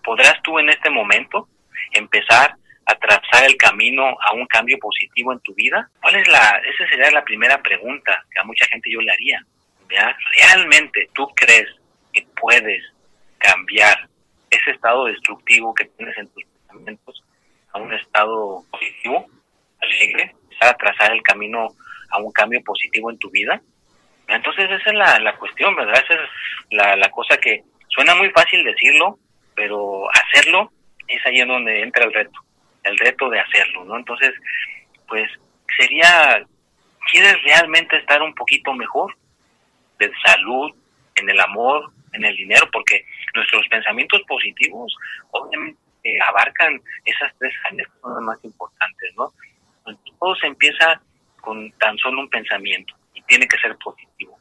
¿Podrás 0.02 0.40
tú 0.42 0.58
en 0.58 0.70
este 0.70 0.90
momento 0.90 1.48
empezar 1.92 2.54
a 2.86 2.94
trazar 2.94 3.44
el 3.44 3.56
camino 3.56 4.16
a 4.22 4.32
un 4.32 4.46
cambio 4.46 4.78
positivo 4.78 5.32
en 5.32 5.40
tu 5.40 5.54
vida? 5.54 5.90
¿Cuál 6.00 6.16
es 6.16 6.28
la, 6.28 6.60
esa 6.64 6.88
sería 6.88 7.10
la 7.10 7.24
primera 7.24 7.60
pregunta 7.62 8.24
que 8.30 8.40
a 8.40 8.44
mucha 8.44 8.66
gente 8.66 8.90
yo 8.90 9.00
le 9.00 9.12
haría. 9.12 9.44
¿Realmente 9.88 11.08
tú 11.14 11.26
crees 11.34 11.68
que 12.12 12.26
puedes 12.40 12.82
cambiar 13.38 14.08
ese 14.50 14.70
estado 14.70 15.06
destructivo 15.06 15.74
que 15.74 15.84
tienes 15.84 16.16
en 16.18 16.28
tus 16.28 16.44
pensamientos 16.44 17.24
a 17.72 17.78
un 17.78 17.92
estado 17.92 18.64
positivo, 18.70 19.26
alegre, 19.80 20.34
a 20.60 20.74
trazar 20.74 21.12
el 21.12 21.22
camino 21.22 21.68
a 22.10 22.18
un 22.18 22.32
cambio 22.32 22.62
positivo 22.62 23.10
en 23.10 23.18
tu 23.18 23.30
vida? 23.30 23.60
Entonces 24.26 24.70
esa 24.70 24.90
es 24.90 24.96
la, 24.96 25.18
la 25.20 25.36
cuestión, 25.36 25.74
¿verdad? 25.74 26.02
Esa 26.04 26.14
es 26.14 26.30
la, 26.70 26.96
la 26.96 27.10
cosa 27.10 27.36
que 27.38 27.62
suena 27.88 28.14
muy 28.14 28.30
fácil 28.30 28.62
decirlo, 28.64 29.18
pero 29.54 30.08
hacerlo 30.10 30.70
es 31.06 31.24
ahí 31.26 31.40
en 31.40 31.48
donde 31.48 31.82
entra 31.82 32.04
el 32.04 32.12
reto, 32.12 32.38
el 32.84 32.98
reto 32.98 33.30
de 33.30 33.40
hacerlo, 33.40 33.84
¿no? 33.84 33.96
Entonces, 33.96 34.34
pues 35.08 35.28
sería, 35.78 36.44
¿quieres 37.10 37.42
realmente 37.42 37.96
estar 37.96 38.22
un 38.22 38.34
poquito 38.34 38.74
mejor? 38.74 39.16
De 39.98 40.12
salud, 40.24 40.72
en 41.16 41.28
el 41.28 41.40
amor, 41.40 41.90
en 42.12 42.24
el 42.24 42.36
dinero, 42.36 42.68
porque 42.72 43.04
nuestros 43.34 43.66
pensamientos 43.68 44.22
positivos 44.22 44.94
obviamente 45.30 45.78
abarcan 46.26 46.80
esas 47.04 47.32
tres 47.38 47.52
áreas 47.64 47.88
que 47.88 48.00
son 48.00 48.14
las 48.14 48.22
más 48.22 48.44
importantes, 48.44 49.14
¿no? 49.16 49.32
todo 50.18 50.34
se 50.36 50.46
empieza 50.46 51.00
con 51.40 51.70
tan 51.72 51.96
solo 51.98 52.20
un 52.20 52.28
pensamiento 52.28 52.94
y 53.14 53.22
tiene 53.22 53.46
que 53.46 53.58
ser 53.58 53.76
positivo. 53.78 54.38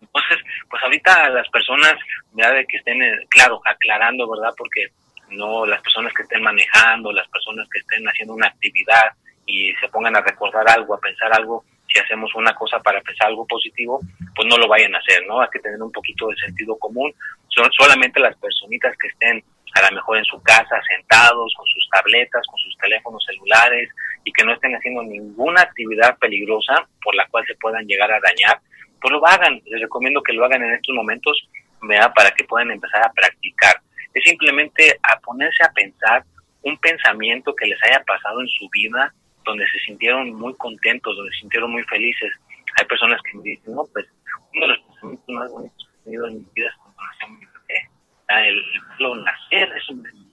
Entonces, 0.00 0.38
pues 0.68 0.82
ahorita 0.82 1.28
las 1.30 1.48
personas, 1.50 1.94
de 2.32 2.66
que 2.66 2.78
estén, 2.78 2.98
claro, 3.28 3.60
aclarando, 3.64 4.28
¿verdad? 4.30 4.54
Porque 4.56 4.88
no 5.30 5.66
las 5.66 5.82
personas 5.82 6.12
que 6.14 6.22
estén 6.22 6.42
manejando, 6.42 7.12
las 7.12 7.28
personas 7.28 7.68
que 7.70 7.80
estén 7.80 8.06
haciendo 8.06 8.34
una 8.34 8.48
actividad 8.48 9.12
y 9.46 9.74
se 9.74 9.88
pongan 9.88 10.16
a 10.16 10.20
recordar 10.20 10.68
algo, 10.68 10.94
a 10.94 11.00
pensar 11.00 11.32
algo, 11.32 11.64
hacemos 12.00 12.34
una 12.34 12.54
cosa 12.54 12.78
para 12.80 13.00
pensar 13.00 13.28
algo 13.28 13.46
positivo, 13.46 14.00
pues 14.34 14.48
no 14.48 14.56
lo 14.56 14.68
vayan 14.68 14.94
a 14.94 14.98
hacer, 14.98 15.26
¿no? 15.26 15.40
Hay 15.40 15.48
que 15.52 15.58
tener 15.60 15.80
un 15.82 15.92
poquito 15.92 16.28
de 16.28 16.36
sentido 16.36 16.76
común. 16.78 17.12
Son 17.48 17.68
solamente 17.72 18.20
las 18.20 18.36
personitas 18.36 18.94
que 18.98 19.08
estén 19.08 19.42
a 19.74 19.90
lo 19.90 19.96
mejor 19.96 20.18
en 20.18 20.24
su 20.24 20.42
casa 20.42 20.80
sentados 20.88 21.52
con 21.56 21.66
sus 21.66 21.88
tabletas, 21.90 22.46
con 22.46 22.58
sus 22.58 22.76
teléfonos 22.78 23.24
celulares 23.24 23.88
y 24.24 24.32
que 24.32 24.44
no 24.44 24.52
estén 24.52 24.74
haciendo 24.74 25.02
ninguna 25.02 25.62
actividad 25.62 26.18
peligrosa 26.18 26.88
por 27.02 27.14
la 27.14 27.26
cual 27.28 27.44
se 27.46 27.54
puedan 27.56 27.86
llegar 27.86 28.10
a 28.10 28.20
dañar, 28.20 28.60
pues 29.00 29.12
lo 29.12 29.26
hagan. 29.26 29.60
Les 29.66 29.80
recomiendo 29.80 30.22
que 30.22 30.32
lo 30.32 30.44
hagan 30.44 30.64
en 30.64 30.74
estos 30.74 30.94
momentos 30.94 31.48
¿verdad? 31.82 32.12
para 32.14 32.30
que 32.30 32.44
puedan 32.44 32.70
empezar 32.70 33.04
a 33.04 33.12
practicar. 33.12 33.80
Es 34.14 34.24
simplemente 34.24 34.98
a 35.02 35.18
ponerse 35.20 35.62
a 35.64 35.72
pensar 35.72 36.24
un 36.62 36.76
pensamiento 36.78 37.54
que 37.54 37.66
les 37.66 37.78
haya 37.84 38.02
pasado 38.04 38.40
en 38.40 38.48
su 38.48 38.68
vida 38.70 39.14
donde 39.48 39.66
se 39.66 39.78
sintieron 39.80 40.34
muy 40.34 40.54
contentos, 40.56 41.16
donde 41.16 41.32
se 41.32 41.40
sintieron 41.40 41.72
muy 41.72 41.82
felices. 41.84 42.30
Hay 42.78 42.86
personas 42.86 43.20
que 43.22 43.38
dicen, 43.42 43.74
no, 43.74 43.84
pues 43.92 44.06
uno 44.54 44.66
de 44.66 44.68
los 44.68 44.78
pensamientos 44.80 45.34
más 45.34 45.50
bonitos 45.50 45.88
que 45.88 45.96
he 45.96 46.04
tenido 46.04 46.28
en 46.28 46.34
mi 46.34 46.46
vida 46.54 46.68
es 46.68 46.76
cuando 46.76 47.02
nació 47.02 47.28
mi 47.28 47.46
bebé. 47.46 47.88
El, 48.28 49.24
nacer 49.24 49.72
es 49.74 49.84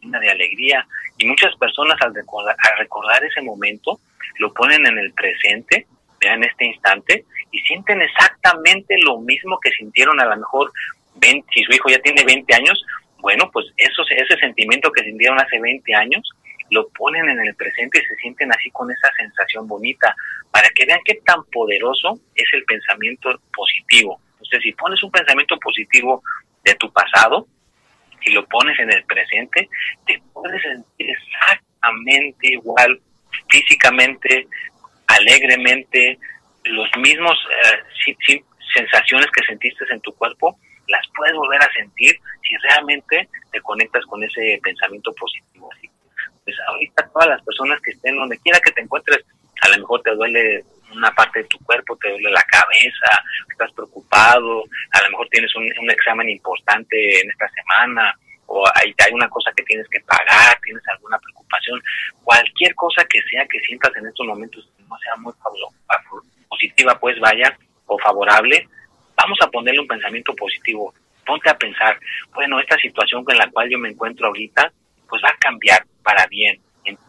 una 0.04 0.20
de 0.20 0.30
alegría 0.30 0.86
y 1.18 1.28
muchas 1.28 1.56
personas 1.56 1.96
al 2.02 2.14
recordar, 2.14 2.56
al 2.60 2.80
recordar 2.80 3.24
ese 3.24 3.42
momento 3.42 4.00
lo 4.40 4.54
ponen 4.54 4.86
en 4.86 4.98
el 4.98 5.14
presente, 5.14 5.88
en 6.20 6.44
este 6.44 6.66
instante, 6.66 7.24
y 7.52 7.60
sienten 7.60 8.02
exactamente 8.02 8.98
lo 9.00 9.20
mismo 9.20 9.58
que 9.62 9.70
sintieron 9.72 10.20
a 10.20 10.26
lo 10.26 10.36
mejor 10.36 10.72
20, 11.16 11.48
si 11.54 11.64
su 11.64 11.72
hijo 11.72 11.90
ya 11.90 12.00
tiene 12.00 12.24
20 12.26 12.54
años, 12.54 12.84
bueno, 13.20 13.50
pues 13.54 13.66
eso, 13.78 14.04
ese 14.10 14.38
sentimiento 14.38 14.92
que 14.92 15.04
sintieron 15.04 15.40
hace 15.40 15.60
20 15.60 15.96
años, 15.96 16.30
lo 16.72 16.88
ponen 16.90 17.30
en 17.30 17.40
el 17.40 17.56
presente 17.56 18.00
y 18.00 18.06
se 18.06 18.16
sienten 18.16 18.52
así 18.52 18.70
con 18.72 18.90
esa 18.92 19.12
sensación 19.18 19.68
bonita, 19.68 20.16
para 20.52 20.70
que 20.70 20.86
vean 20.86 21.00
qué 21.06 21.16
tan 21.26 21.44
poderoso 21.46 22.20
es 22.34 22.46
el 22.54 22.64
pensamiento 22.66 23.30
positivo. 23.56 24.20
Entonces, 24.34 24.62
si 24.64 24.72
pones 24.74 25.02
un 25.04 25.12
pensamiento 25.12 25.58
positivo 25.60 26.24
de 26.64 26.76
tu 26.76 26.92
pasado 26.92 27.48
y 28.22 28.32
lo 28.32 28.46
pones 28.48 28.78
en 28.80 28.92
el 28.92 29.04
presente, 29.06 29.70
te 30.06 30.22
puedes 30.34 30.62
sentir 30.62 31.10
exactamente 31.10 32.54
igual, 32.54 33.00
físicamente, 33.50 34.48
alegremente, 35.08 36.18
los 36.64 36.90
mismos 36.98 37.38
eh, 38.08 38.44
sensaciones 38.74 39.28
que 39.32 39.46
sentiste 39.46 39.86
en 39.92 40.02
tu 40.02 40.12
cuerpo, 40.14 40.58
las 40.88 41.06
puedes 41.16 41.36
volver 41.36 41.62
a 41.62 41.72
sentir 41.74 42.20
si 42.48 42.56
realmente 42.58 43.28
te 43.52 43.62
conectas 43.62 44.06
con 44.06 44.24
ese 44.24 44.60
pensamiento 44.62 45.14
positivo. 45.14 45.55
Ahorita 46.68 47.10
todas 47.14 47.30
las 47.30 47.42
personas 47.44 47.80
que 47.82 47.92
estén 47.92 48.18
donde 48.18 48.38
quiera 48.40 48.60
que 48.60 48.72
te 48.72 48.82
encuentres, 48.82 49.26
a 49.62 49.70
lo 49.70 49.78
mejor 49.78 50.02
te 50.02 50.16
duele 50.16 50.64
una 50.94 51.12
parte 51.12 51.40
de 51.40 51.46
tu 51.46 51.58
cuerpo, 51.60 51.98
te 51.98 52.10
duele 52.10 52.32
la 52.32 52.44
cabeza, 52.44 53.24
estás 53.50 53.72
preocupado, 53.74 54.64
a 54.92 55.04
lo 55.04 55.10
mejor 55.10 55.28
tienes 55.30 55.54
un, 55.56 55.66
examen 55.90 56.30
importante 56.30 57.22
en 57.22 57.30
esta 57.30 57.50
semana, 57.50 58.14
o 58.48 58.66
hay, 58.76 58.94
hay 59.06 59.14
una 59.14 59.30
cosa 59.30 59.52
que 59.56 59.64
tienes 59.64 59.88
que 59.90 60.00
pagar, 60.02 60.60
tienes 60.64 60.84
alguna 60.88 61.18
preocupación, 61.20 61.82
cualquier 62.24 62.76
cosa 62.76 63.04
que 63.06 63.22
sea 63.24 63.46
que 63.48 63.60
sientas 63.62 63.92
en 63.96 64.08
estos 64.08 64.28
momentos 64.28 64.70
no 64.88 64.98
sea 65.00 65.16
muy 65.18 65.34
positiva, 66.48 66.98
pues 67.00 67.20
vaya, 67.20 67.58
o 67.88 67.98
favorable, 68.00 68.68
vamos 69.16 69.38
a 69.42 69.48
ponerle 69.48 69.82
un 69.82 69.88
pensamiento 69.88 70.36
positivo. 70.36 70.94
Ponte 71.26 71.50
a 71.50 71.58
pensar, 71.58 72.00
bueno, 72.34 72.60
esta 72.60 72.78
situación 72.78 73.24
con 73.24 73.36
la 73.36 73.50
cual 73.50 73.70
yo 73.70 73.80
me 73.80 73.90
encuentro 73.90 74.28
ahorita, 74.28 74.72
pues 75.16 75.24
va 75.24 75.34
a 75.34 75.40
cambiar 75.40 75.86
para 76.04 76.28
bien. 76.28 76.60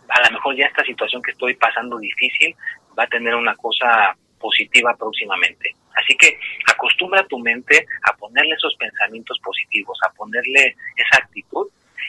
A 0.08 0.28
lo 0.28 0.30
mejor 0.30 0.56
ya 0.56 0.66
esta 0.66 0.84
situación 0.84 1.20
que 1.20 1.32
estoy 1.32 1.54
pasando 1.54 1.98
difícil 1.98 2.54
va 2.96 3.02
a 3.02 3.08
tener 3.08 3.34
una 3.34 3.56
cosa 3.56 4.16
positiva 4.38 4.94
próximamente. 4.96 5.74
Así 5.94 6.16
que 6.16 6.38
acostumbra 6.70 7.26
tu 7.26 7.40
mente 7.40 7.84
a 8.04 8.12
ponerle 8.12 8.54
esos 8.54 8.76
pensamientos 8.76 9.40
positivos, 9.42 9.98
a 10.06 10.12
ponerle 10.12 10.76
esa 10.96 11.24
actitud 11.24 11.66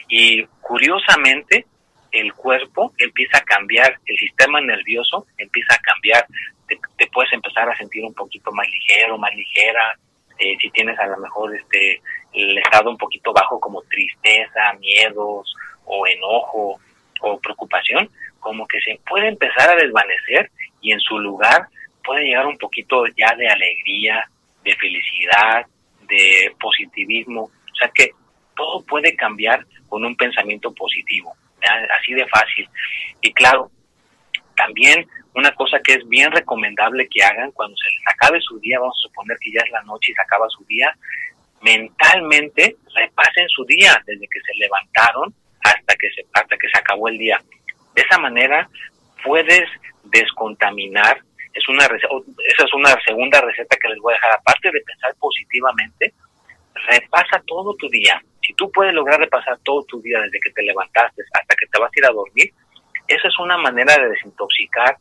y 0.08 0.44
curiosamente 0.60 1.66
el 2.12 2.32
cuerpo 2.32 2.92
empieza 2.96 3.38
a 3.38 3.42
cambiar, 3.42 3.98
el 4.06 4.16
sistema 4.18 4.60
nervioso 4.60 5.26
empieza 5.36 5.74
a 5.74 5.78
cambiar, 5.78 6.26
te, 6.68 7.06
puedes 7.08 7.32
empezar 7.32 7.68
a 7.68 7.76
sentir 7.76 8.04
un 8.04 8.14
poquito 8.14 8.52
más 8.52 8.68
ligero, 8.70 9.18
más 9.18 9.34
ligera, 9.34 9.98
eh, 10.38 10.56
si 10.60 10.70
tienes 10.70 10.96
a 11.00 11.06
lo 11.06 11.16
mejor 11.18 11.56
este 11.56 12.00
el 12.32 12.56
estado 12.58 12.90
un 12.90 12.98
poquito 12.98 13.32
bajo 13.32 13.58
como 13.58 13.82
tristeza, 13.82 14.72
miedos 14.78 15.52
o 15.88 16.06
enojo 16.06 16.80
o 17.20 17.40
preocupación, 17.40 18.08
como 18.38 18.66
que 18.66 18.80
se 18.80 19.00
puede 19.08 19.28
empezar 19.28 19.70
a 19.70 19.76
desvanecer 19.76 20.50
y 20.80 20.92
en 20.92 21.00
su 21.00 21.18
lugar 21.18 21.68
puede 22.04 22.24
llegar 22.24 22.46
un 22.46 22.58
poquito 22.58 23.06
ya 23.16 23.34
de 23.34 23.48
alegría, 23.48 24.24
de 24.64 24.74
felicidad, 24.76 25.66
de 26.08 26.52
positivismo, 26.60 27.42
o 27.42 27.76
sea 27.78 27.90
que 27.94 28.10
todo 28.56 28.82
puede 28.84 29.14
cambiar 29.14 29.64
con 29.88 30.04
un 30.04 30.16
pensamiento 30.16 30.72
positivo, 30.74 31.34
así 31.98 32.14
de 32.14 32.26
fácil. 32.26 32.68
Y 33.20 33.32
claro, 33.32 33.70
también 34.56 35.06
una 35.34 35.52
cosa 35.52 35.78
que 35.80 35.94
es 35.94 36.08
bien 36.08 36.32
recomendable 36.32 37.08
que 37.08 37.22
hagan 37.22 37.52
cuando 37.52 37.76
se 37.76 37.90
les 37.90 38.02
acabe 38.12 38.40
su 38.40 38.58
día, 38.58 38.80
vamos 38.80 38.96
a 38.98 39.08
suponer 39.08 39.36
que 39.38 39.52
ya 39.52 39.60
es 39.64 39.70
la 39.70 39.82
noche 39.82 40.12
y 40.12 40.14
se 40.14 40.22
acaba 40.22 40.48
su 40.48 40.64
día, 40.64 40.96
mentalmente 41.62 42.76
repasen 42.94 43.48
su 43.48 43.64
día 43.64 44.02
desde 44.06 44.26
que 44.28 44.40
se 44.40 44.54
levantaron 44.54 45.34
hasta 45.62 45.94
que 45.96 46.10
se 46.10 46.24
hasta 46.32 46.56
que 46.56 46.68
se 46.68 46.78
acabó 46.78 47.08
el 47.08 47.18
día. 47.18 47.40
De 47.94 48.02
esa 48.02 48.18
manera 48.18 48.68
puedes 49.24 49.68
descontaminar. 50.04 51.20
Es 51.52 51.68
una 51.68 51.84
esa 51.84 52.64
es 52.64 52.74
una 52.74 52.96
segunda 53.04 53.40
receta 53.40 53.76
que 53.76 53.88
les 53.88 53.98
voy 53.98 54.12
a 54.12 54.16
dejar. 54.16 54.38
Aparte 54.38 54.70
de 54.70 54.80
pensar 54.80 55.14
positivamente, 55.18 56.12
repasa 56.86 57.42
todo 57.46 57.74
tu 57.76 57.88
día. 57.88 58.22
Si 58.42 58.54
tú 58.54 58.70
puedes 58.70 58.94
lograr 58.94 59.18
repasar 59.18 59.58
todo 59.62 59.84
tu 59.84 60.00
día 60.00 60.20
desde 60.20 60.40
que 60.40 60.50
te 60.50 60.62
levantaste 60.62 61.22
hasta 61.32 61.54
que 61.54 61.66
te 61.66 61.78
vas 61.78 61.90
a 61.94 61.98
ir 61.98 62.06
a 62.06 62.12
dormir, 62.12 62.52
esa 63.08 63.28
es 63.28 63.38
una 63.38 63.58
manera 63.58 63.96
de 63.98 64.10
desintoxicar 64.10 64.96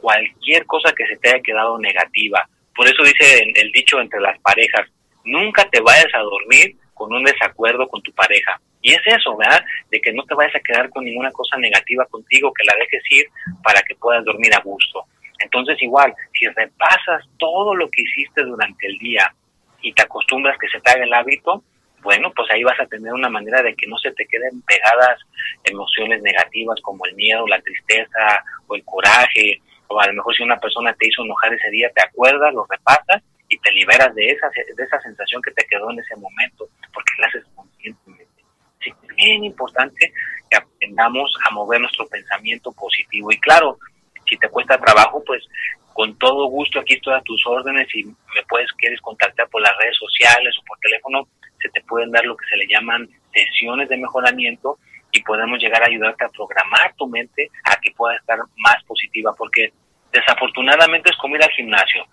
cualquier 0.00 0.64
cosa 0.66 0.92
que 0.92 1.06
se 1.06 1.16
te 1.16 1.30
haya 1.30 1.42
quedado 1.42 1.78
negativa. 1.78 2.48
Por 2.74 2.86
eso 2.88 3.02
dice 3.02 3.42
el 3.54 3.72
dicho 3.72 4.00
entre 4.00 4.20
las 4.20 4.38
parejas, 4.40 4.88
nunca 5.24 5.68
te 5.68 5.80
vayas 5.80 6.12
a 6.14 6.20
dormir 6.20 6.76
con 6.98 7.12
un 7.14 7.22
desacuerdo 7.22 7.88
con 7.88 8.02
tu 8.02 8.12
pareja. 8.12 8.60
Y 8.82 8.92
es 8.92 9.00
eso, 9.06 9.36
¿verdad? 9.36 9.64
De 9.90 10.00
que 10.00 10.12
no 10.12 10.24
te 10.24 10.34
vayas 10.34 10.56
a 10.56 10.60
quedar 10.60 10.90
con 10.90 11.04
ninguna 11.04 11.30
cosa 11.30 11.56
negativa 11.56 12.04
contigo, 12.06 12.52
que 12.52 12.64
la 12.64 12.74
dejes 12.78 13.02
ir 13.10 13.26
para 13.62 13.80
que 13.82 13.94
puedas 13.94 14.24
dormir 14.24 14.52
a 14.54 14.60
gusto. 14.60 15.04
Entonces 15.38 15.80
igual, 15.80 16.12
si 16.38 16.46
repasas 16.46 17.24
todo 17.38 17.74
lo 17.74 17.88
que 17.88 18.02
hiciste 18.02 18.42
durante 18.42 18.86
el 18.88 18.98
día 18.98 19.32
y 19.80 19.92
te 19.92 20.02
acostumbras 20.02 20.58
que 20.58 20.68
se 20.68 20.80
te 20.80 20.90
haga 20.90 21.04
el 21.04 21.14
hábito, 21.14 21.62
bueno, 22.02 22.32
pues 22.34 22.50
ahí 22.50 22.62
vas 22.62 22.78
a 22.80 22.86
tener 22.86 23.12
una 23.12 23.28
manera 23.28 23.62
de 23.62 23.74
que 23.74 23.86
no 23.86 23.96
se 23.98 24.12
te 24.12 24.26
queden 24.26 24.62
pegadas 24.62 25.20
emociones 25.64 26.22
negativas 26.22 26.80
como 26.82 27.04
el 27.06 27.14
miedo, 27.14 27.46
la 27.46 27.60
tristeza 27.60 28.44
o 28.66 28.74
el 28.74 28.84
coraje, 28.84 29.60
o 29.88 30.00
a 30.00 30.06
lo 30.06 30.14
mejor 30.14 30.34
si 30.34 30.42
una 30.42 30.58
persona 30.58 30.92
te 30.94 31.08
hizo 31.08 31.24
enojar 31.24 31.54
ese 31.54 31.70
día, 31.70 31.90
te 31.94 32.02
acuerdas, 32.02 32.52
lo 32.54 32.66
repasas 32.68 33.22
y 33.48 33.58
te 33.58 33.72
liberas 33.72 34.14
de 34.14 34.30
esa, 34.30 34.48
de 34.48 34.84
esa 34.84 35.00
sensación 35.00 35.40
que 35.42 35.52
te 35.52 35.66
quedó 35.66 35.90
en 35.90 35.98
ese 35.98 36.16
momento, 36.16 36.68
porque 36.92 37.12
la 37.18 37.26
haces 37.28 37.44
conscientemente. 37.54 38.44
Es 38.80 38.94
bien 39.16 39.44
importante 39.44 40.12
que 40.50 40.56
aprendamos 40.56 41.34
a 41.44 41.50
mover 41.50 41.80
nuestro 41.80 42.06
pensamiento 42.06 42.72
positivo. 42.72 43.32
Y 43.32 43.38
claro, 43.40 43.78
si 44.28 44.36
te 44.36 44.48
cuesta 44.48 44.78
trabajo, 44.78 45.22
pues 45.24 45.44
con 45.92 46.16
todo 46.18 46.46
gusto 46.46 46.78
aquí 46.78 46.94
estoy 46.94 47.14
a 47.14 47.22
tus 47.22 47.44
órdenes 47.46 47.88
y 47.94 48.04
me 48.04 48.42
puedes, 48.48 48.70
quieres 48.74 49.00
contactar 49.00 49.48
por 49.48 49.60
las 49.62 49.76
redes 49.78 49.96
sociales 49.96 50.54
o 50.60 50.64
por 50.64 50.78
teléfono, 50.78 51.26
se 51.60 51.68
te 51.70 51.80
pueden 51.82 52.12
dar 52.12 52.24
lo 52.24 52.36
que 52.36 52.46
se 52.46 52.56
le 52.56 52.68
llaman 52.68 53.08
sesiones 53.32 53.88
de 53.88 53.96
mejoramiento 53.96 54.78
y 55.10 55.22
podemos 55.22 55.58
llegar 55.58 55.82
a 55.82 55.86
ayudarte 55.86 56.24
a 56.24 56.28
programar 56.28 56.94
tu 56.96 57.08
mente 57.08 57.50
a 57.64 57.76
que 57.80 57.90
pueda 57.92 58.16
estar 58.16 58.38
más 58.56 58.84
positiva, 58.84 59.34
porque 59.36 59.72
desafortunadamente 60.12 61.10
es 61.10 61.16
como 61.16 61.36
ir 61.36 61.42
al 61.42 61.50
gimnasio. 61.50 62.04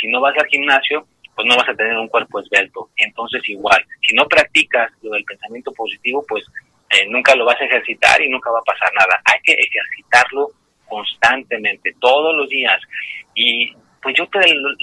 Si 0.00 0.08
no 0.08 0.20
vas 0.20 0.36
al 0.38 0.46
gimnasio, 0.46 1.06
pues 1.34 1.46
no 1.46 1.56
vas 1.56 1.68
a 1.68 1.74
tener 1.74 1.96
un 1.96 2.08
cuerpo 2.08 2.40
esbelto. 2.40 2.88
Entonces 2.96 3.42
igual, 3.48 3.84
si 4.00 4.14
no 4.14 4.26
practicas 4.26 4.90
lo 5.02 5.10
del 5.10 5.24
pensamiento 5.24 5.72
positivo, 5.72 6.24
pues 6.26 6.44
eh, 6.90 7.06
nunca 7.08 7.34
lo 7.34 7.44
vas 7.44 7.60
a 7.60 7.64
ejercitar 7.64 8.20
y 8.22 8.30
nunca 8.30 8.50
va 8.50 8.60
a 8.60 8.64
pasar 8.64 8.90
nada. 8.94 9.20
Hay 9.24 9.40
que 9.42 9.52
ejercitarlo 9.52 10.48
constantemente, 10.86 11.94
todos 12.00 12.34
los 12.34 12.48
días. 12.48 12.80
Y 13.34 13.72
pues 14.02 14.14
yo 14.16 14.26
te, 14.28 14.40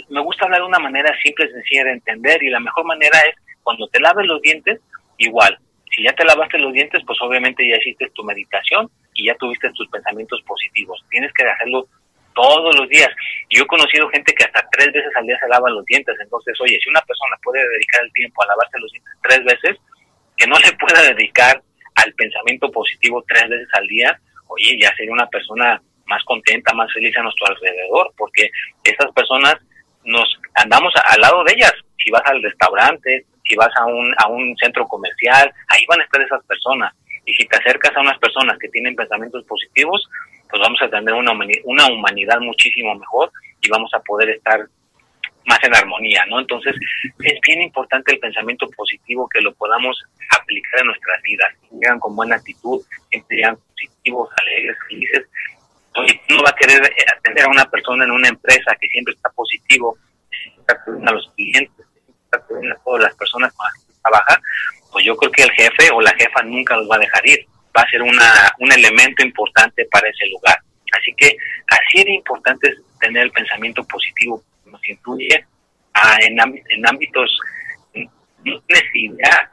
me 0.10 0.22
gusta 0.22 0.46
hablar 0.46 0.62
de 0.62 0.68
una 0.68 0.80
manera 0.80 1.16
simple, 1.22 1.50
sencilla 1.50 1.86
de 1.86 1.94
entender 1.94 2.44
y 2.44 2.50
la 2.50 2.60
mejor 2.60 2.86
manera 2.86 3.18
es 3.22 3.36
cuando 3.64 3.88
te 3.88 4.00
laves 4.00 4.28
los 4.28 4.42
dientes, 4.42 4.80
igual. 5.18 5.58
Si 5.90 6.04
ya 6.04 6.14
te 6.14 6.26
lavaste 6.26 6.58
los 6.58 6.74
dientes, 6.74 7.02
pues 7.06 7.18
obviamente 7.22 7.68
ya 7.68 7.78
hiciste 7.78 8.10
tu 8.14 8.24
meditación 8.24 8.90
y 9.14 9.28
ya 9.28 9.36
tuviste 9.36 9.72
tus 9.72 9.88
pensamientos 9.90 10.42
positivos. 10.42 11.04
Tienes 11.10 11.32
que 11.34 11.44
hacerlo 11.44 11.88
todos 12.34 12.76
los 12.76 12.88
días. 12.90 13.10
Yo 13.50 13.64
he 13.64 13.68
conocido 13.68 14.10
gente 14.10 14.34
que 14.34 14.44
hasta 14.44 14.68
tres 14.72 14.92
veces 14.92 15.12
al 15.16 15.26
día 15.26 15.38
se 15.40 15.48
lava 15.48 15.70
los 15.70 15.86
dientes. 15.86 16.16
Entonces, 16.20 16.60
oye, 16.62 16.78
si 16.82 16.90
una 16.90 17.02
persona 17.02 17.36
puede 17.44 17.68
dedicar 17.70 18.04
el 18.04 18.14
tiempo 18.14 18.44
a 18.44 18.48
lavarse 18.48 18.80
los 18.80 18.92
dientes 18.92 19.14
tres 19.22 19.44
veces, 19.44 19.78
que 20.38 20.48
no 20.48 20.56
se 20.64 20.74
pueda 20.74 21.02
dedicar 21.04 21.62
al 21.96 22.14
pensamiento 22.14 22.72
positivo 22.72 23.24
tres 23.28 23.50
veces 23.50 23.68
al 23.74 23.88
día, 23.88 24.20
oye, 24.48 24.78
ya 24.80 24.94
sería 24.96 25.14
una 25.14 25.28
persona 25.28 25.82
más 26.06 26.24
contenta, 26.26 26.74
más 26.74 26.92
feliz 26.92 27.18
a 27.18 27.24
nuestro 27.24 27.48
alrededor, 27.48 28.12
porque 28.18 28.50
esas 28.84 29.12
personas 29.14 29.56
nos 30.04 30.28
andamos 30.56 30.94
al 31.06 31.22
lado 31.22 31.44
de 31.44 31.54
ellas. 31.54 31.74
Si 31.98 32.12
vas 32.12 32.24
al 32.26 32.44
restaurante, 32.44 33.26
si 33.46 33.56
vas 33.56 33.70
a 33.78 33.86
un, 33.86 34.14
a 34.18 34.28
un 34.28 34.56
centro 34.58 34.88
comercial, 34.88 35.52
ahí 35.70 35.86
van 35.88 36.02
a 36.02 36.04
estar 36.04 36.22
esas 36.22 36.44
personas. 36.46 36.94
Y 37.26 37.34
si 37.36 37.46
te 37.46 37.58
acercas 37.58 37.96
a 37.96 38.02
unas 38.02 38.18
personas 38.20 38.58
que 38.60 38.68
tienen 38.70 38.96
pensamientos 38.96 39.46
positivos, 39.46 40.06
pues 40.54 40.62
vamos 40.62 40.80
a 40.84 40.88
tener 40.88 41.16
una, 41.16 41.32
una 41.64 41.88
humanidad 41.88 42.40
muchísimo 42.40 42.94
mejor 42.94 43.32
y 43.60 43.70
vamos 43.70 43.92
a 43.96 44.00
poder 44.02 44.30
estar 44.30 44.64
más 45.48 45.58
en 45.64 45.76
armonía, 45.76 46.24
¿no? 46.30 46.40
Entonces, 46.40 46.76
es 47.24 47.40
bien 47.42 47.64
importante 47.64 48.14
el 48.14 48.20
pensamiento 48.20 48.70
positivo 48.70 49.28
que 49.28 49.42
lo 49.42 49.52
podamos 49.56 50.00
aplicar 50.30 50.82
en 50.82 50.86
nuestras 50.86 51.20
vidas. 51.24 51.48
Llegan 51.72 52.00
con 52.00 52.16
buena 52.16 52.36
actitud, 52.36 52.80
siempre 53.10 53.38
llegan 53.38 53.58
positivos, 53.58 54.30
alegres, 54.44 54.78
felices. 54.88 55.28
Oye, 55.96 56.22
uno 56.30 56.44
va 56.44 56.52
a 56.52 56.56
querer 56.56 56.94
atender 57.18 57.46
a 57.46 57.50
una 57.50 57.66
persona 57.66 58.04
en 58.04 58.12
una 58.12 58.28
empresa 58.28 58.78
que 58.80 58.88
siempre 58.90 59.16
está 59.16 59.32
positivo, 59.32 59.98
está 60.60 60.80
a 60.86 61.12
los 61.14 61.32
clientes, 61.36 61.88
está 62.26 62.38
a 62.38 62.84
todas 62.86 63.06
las 63.06 63.16
personas 63.16 63.52
con 63.54 63.66
las 63.66 63.84
que 63.86 63.94
trabaja, 64.04 64.40
pues 64.92 65.04
yo 65.04 65.18
creo 65.18 65.32
que 65.32 65.44
el 65.46 65.52
jefe 65.54 65.90
o 65.92 66.00
la 66.00 66.14
jefa 66.14 66.44
nunca 66.44 66.78
los 66.78 66.88
va 66.88 66.98
a 66.98 67.00
dejar 67.00 67.28
ir 67.28 67.48
va 67.76 67.82
a 67.82 67.90
ser 67.90 68.02
una, 68.02 68.54
un 68.60 68.72
elemento 68.72 69.24
importante 69.24 69.86
para 69.92 70.10
ese 70.10 70.28
lugar. 70.28 70.58
Así 70.92 71.14
que 71.18 71.36
así 71.68 72.04
de 72.04 72.14
importante 72.14 72.70
es 72.70 72.78
tener 73.00 73.24
el 73.24 73.32
pensamiento 73.32 73.84
positivo, 73.86 74.44
nos 74.66 74.88
influye 74.88 75.46
a, 75.94 76.18
en, 76.22 76.38
en 76.40 76.88
ámbitos, 76.88 77.40
no 77.94 78.60
tienes 78.62 78.96
idea, 78.96 79.52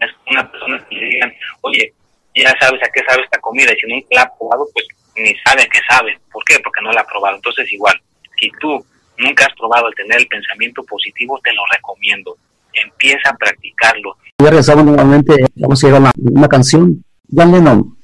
es 0.00 0.10
una 0.30 0.50
persona 0.50 0.86
que 0.88 0.96
le 0.96 1.06
digan, 1.06 1.34
oye, 1.62 1.92
ya 2.34 2.54
sabes 2.60 2.80
a 2.82 2.90
qué 2.92 3.02
sabe 3.08 3.22
esta 3.22 3.40
comida, 3.40 3.72
y 3.72 3.80
si 3.80 3.86
nunca 3.86 4.06
la 4.10 4.22
ha 4.22 4.38
probado, 4.38 4.66
pues 4.72 4.86
ni 5.16 5.34
sabe 5.44 5.62
a 5.62 5.68
qué 5.68 5.80
sabe. 5.88 6.18
¿Por 6.30 6.44
qué? 6.44 6.58
Porque 6.60 6.80
no 6.82 6.92
la 6.92 7.00
ha 7.00 7.06
probado. 7.06 7.36
Entonces 7.36 7.70
igual, 7.72 8.00
si 8.38 8.50
tú 8.60 8.84
nunca 9.18 9.46
has 9.46 9.54
probado 9.54 9.88
el 9.88 9.94
tener 9.94 10.18
el 10.18 10.28
pensamiento 10.28 10.84
positivo, 10.84 11.40
te 11.42 11.52
lo 11.52 11.62
recomiendo. 11.72 12.36
Empieza 12.72 13.30
a 13.30 13.36
practicarlo 13.36 14.16
ya 14.40 14.50
regresamos 14.50 14.84
nuevamente, 14.84 15.34
vamos 15.56 15.82
a 15.82 15.86
llevar 15.88 16.12
una, 16.16 16.46
canción. 16.46 17.04
John 17.28 17.50
Lennon, 17.50 17.96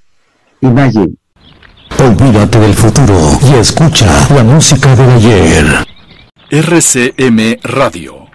Imagine. 0.63 1.15
Olvídate 1.97 2.59
del 2.59 2.75
futuro 2.75 3.15
y 3.49 3.55
escucha 3.55 4.07
la 4.35 4.43
música 4.43 4.97
de 4.97 5.13
ayer. 5.13 5.65
RCM 6.51 7.61
Radio. 7.63 8.27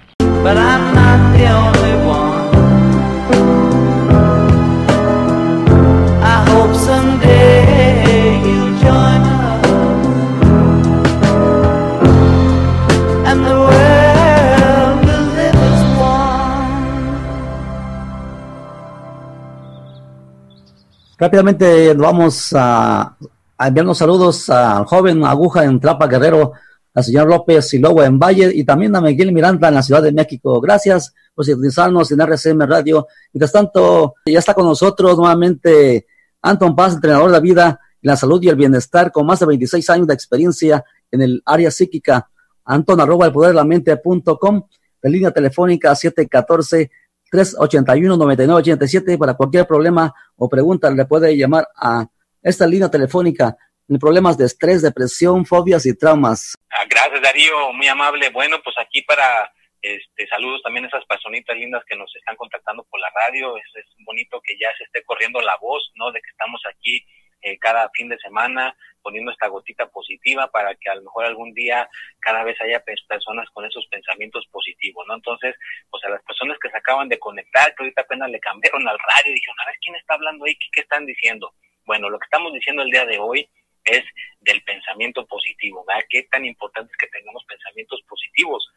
Rápidamente 21.20 21.94
vamos 21.96 22.54
a, 22.56 23.18
enviar 23.60 23.86
unos 23.86 23.98
saludos 23.98 24.50
al 24.50 24.86
joven 24.86 25.26
Aguja 25.26 25.66
en 25.66 25.78
Trapa 25.78 26.08
Guerrero, 26.08 26.54
al 26.94 27.04
señor 27.04 27.28
López 27.28 27.74
Lobo 27.74 28.02
en 28.04 28.18
Valle 28.18 28.50
y 28.56 28.64
también 28.64 28.96
a 28.96 29.02
Miguel 29.02 29.34
Miranda 29.34 29.68
en 29.68 29.76
la 29.76 29.84
Ciudad 29.84 30.02
de 30.02 30.14
México. 30.14 30.62
Gracias 30.62 31.14
por 31.36 31.44
sintonizarnos 31.44 32.10
en 32.14 32.22
RCM 32.22 32.62
Radio. 32.62 33.06
Mientras 33.34 33.52
tanto, 33.52 34.16
ya 34.26 34.40
está 34.40 34.54
con 34.54 34.64
nosotros 34.64 35.18
nuevamente 35.18 36.08
Anton 36.42 36.74
Paz, 36.74 36.94
entrenador 36.94 37.32
de 37.34 37.42
vida, 37.42 37.82
la 38.02 38.16
salud 38.16 38.42
y 38.42 38.48
el 38.48 38.56
bienestar, 38.56 39.12
con 39.12 39.26
más 39.26 39.42
de 39.42 39.46
26 39.48 39.90
años 39.90 40.08
de 40.08 40.14
experiencia 40.14 40.86
en 41.12 41.22
el 41.22 41.44
área 41.46 41.70
psíquica. 41.70 42.30
Anton 42.64 43.02
arroba 43.02 43.26
el 43.26 43.34
poder 43.34 43.50
de 43.50 43.56
la 43.56 43.66
mente.com, 43.66 44.64
la 45.02 45.10
línea 45.10 45.32
telefónica 45.32 45.94
714 45.94 46.90
381-9987 47.32 49.18
para 49.18 49.36
cualquier 49.36 49.66
problema 49.66 50.14
o 50.36 50.50
pregunta 50.50 50.90
le 50.90 51.06
puede 51.06 51.36
llamar 51.36 51.68
a 51.76 52.06
esta 52.42 52.66
línea 52.66 52.90
telefónica 52.90 53.56
en 53.88 53.98
problemas 53.98 54.38
de 54.38 54.46
estrés, 54.46 54.82
depresión, 54.82 55.46
fobias 55.46 55.86
y 55.86 55.98
traumas. 55.98 56.56
Ah, 56.70 56.86
gracias 56.90 57.22
Darío, 57.22 57.74
muy 57.74 57.88
amable. 57.88 58.30
Bueno, 58.30 58.58
pues 58.64 58.76
aquí 58.80 59.02
para 59.02 59.52
este, 59.82 60.28
saludos 60.28 60.62
también 60.64 60.86
a 60.86 60.88
esas 60.90 61.06
personitas 61.06 61.58
lindas 61.58 61.84
que 61.88 61.96
nos 61.96 62.14
están 62.16 62.36
contactando 62.36 62.84
por 62.90 63.00
la 63.00 63.10
radio. 63.16 63.58
Es, 63.58 63.64
es 63.76 64.06
bonito 64.06 64.42
que 64.44 64.54
ya 64.60 64.70
se 64.78 64.84
esté 64.84 65.04
corriendo 65.04 65.42
la 65.42 65.58
voz, 65.58 65.92
¿no? 65.96 66.12
De 66.12 66.22
que 66.22 66.30
estamos 66.30 66.62
aquí 66.70 67.04
eh, 67.42 67.58
cada 67.58 67.90
fin 67.96 68.10
de 68.10 68.18
semana 68.20 68.76
poniendo 69.02 69.32
esta 69.32 69.48
gotita 69.48 69.88
positiva 69.88 70.48
para 70.48 70.76
que 70.76 70.90
a 70.90 70.96
lo 70.96 71.04
mejor 71.04 71.26
algún 71.26 71.54
día 71.54 71.90
cada 72.20 72.44
vez 72.44 72.60
haya 72.62 72.84
personas 73.08 73.50
con 73.52 73.66
esos 73.66 73.86
pensamientos 73.88 74.46
positivos, 74.52 75.06
¿no? 75.08 75.16
Entonces, 75.16 75.56
pues 75.90 76.04
a 76.04 76.10
las 76.10 76.24
personas 76.24 76.58
que 76.60 76.70
se 76.70 76.78
acaban 76.78 77.10
de 77.10 77.20
conectar, 77.20 77.74
que 77.76 77.84
ahorita 77.84 78.02
apenas 78.02 78.30
le 78.30 78.40
cambiaron 78.40 78.88
al 78.88 78.98
radio 79.00 79.32
y 79.32 79.36
dijeron, 79.36 79.58
a 79.62 79.66
ver, 79.68 79.76
¿quién 79.82 79.96
está 79.96 80.14
hablando 80.16 80.46
ahí? 80.46 80.58
¿Qué, 80.72 80.82
están 80.82 81.06
diciendo? 81.06 81.54
Bueno, 81.86 82.10
lo 82.10 82.20
que 82.20 82.26
estamos 82.26 82.54
diciendo 82.54 82.82
el 82.82 82.92
día 82.92 83.06
de 83.06 83.20
hoy 83.20 83.50
es 83.86 84.04
del 84.42 84.62
pensamiento 84.64 85.26
positivo, 85.26 85.84
¿verdad? 85.88 86.04
Qué 86.10 86.24
tan 86.24 86.46
importante 86.46 86.92
es 86.92 86.98
que 86.98 87.08
tengamos 87.08 87.44
pensamientos 87.46 88.02
positivos. 88.08 88.68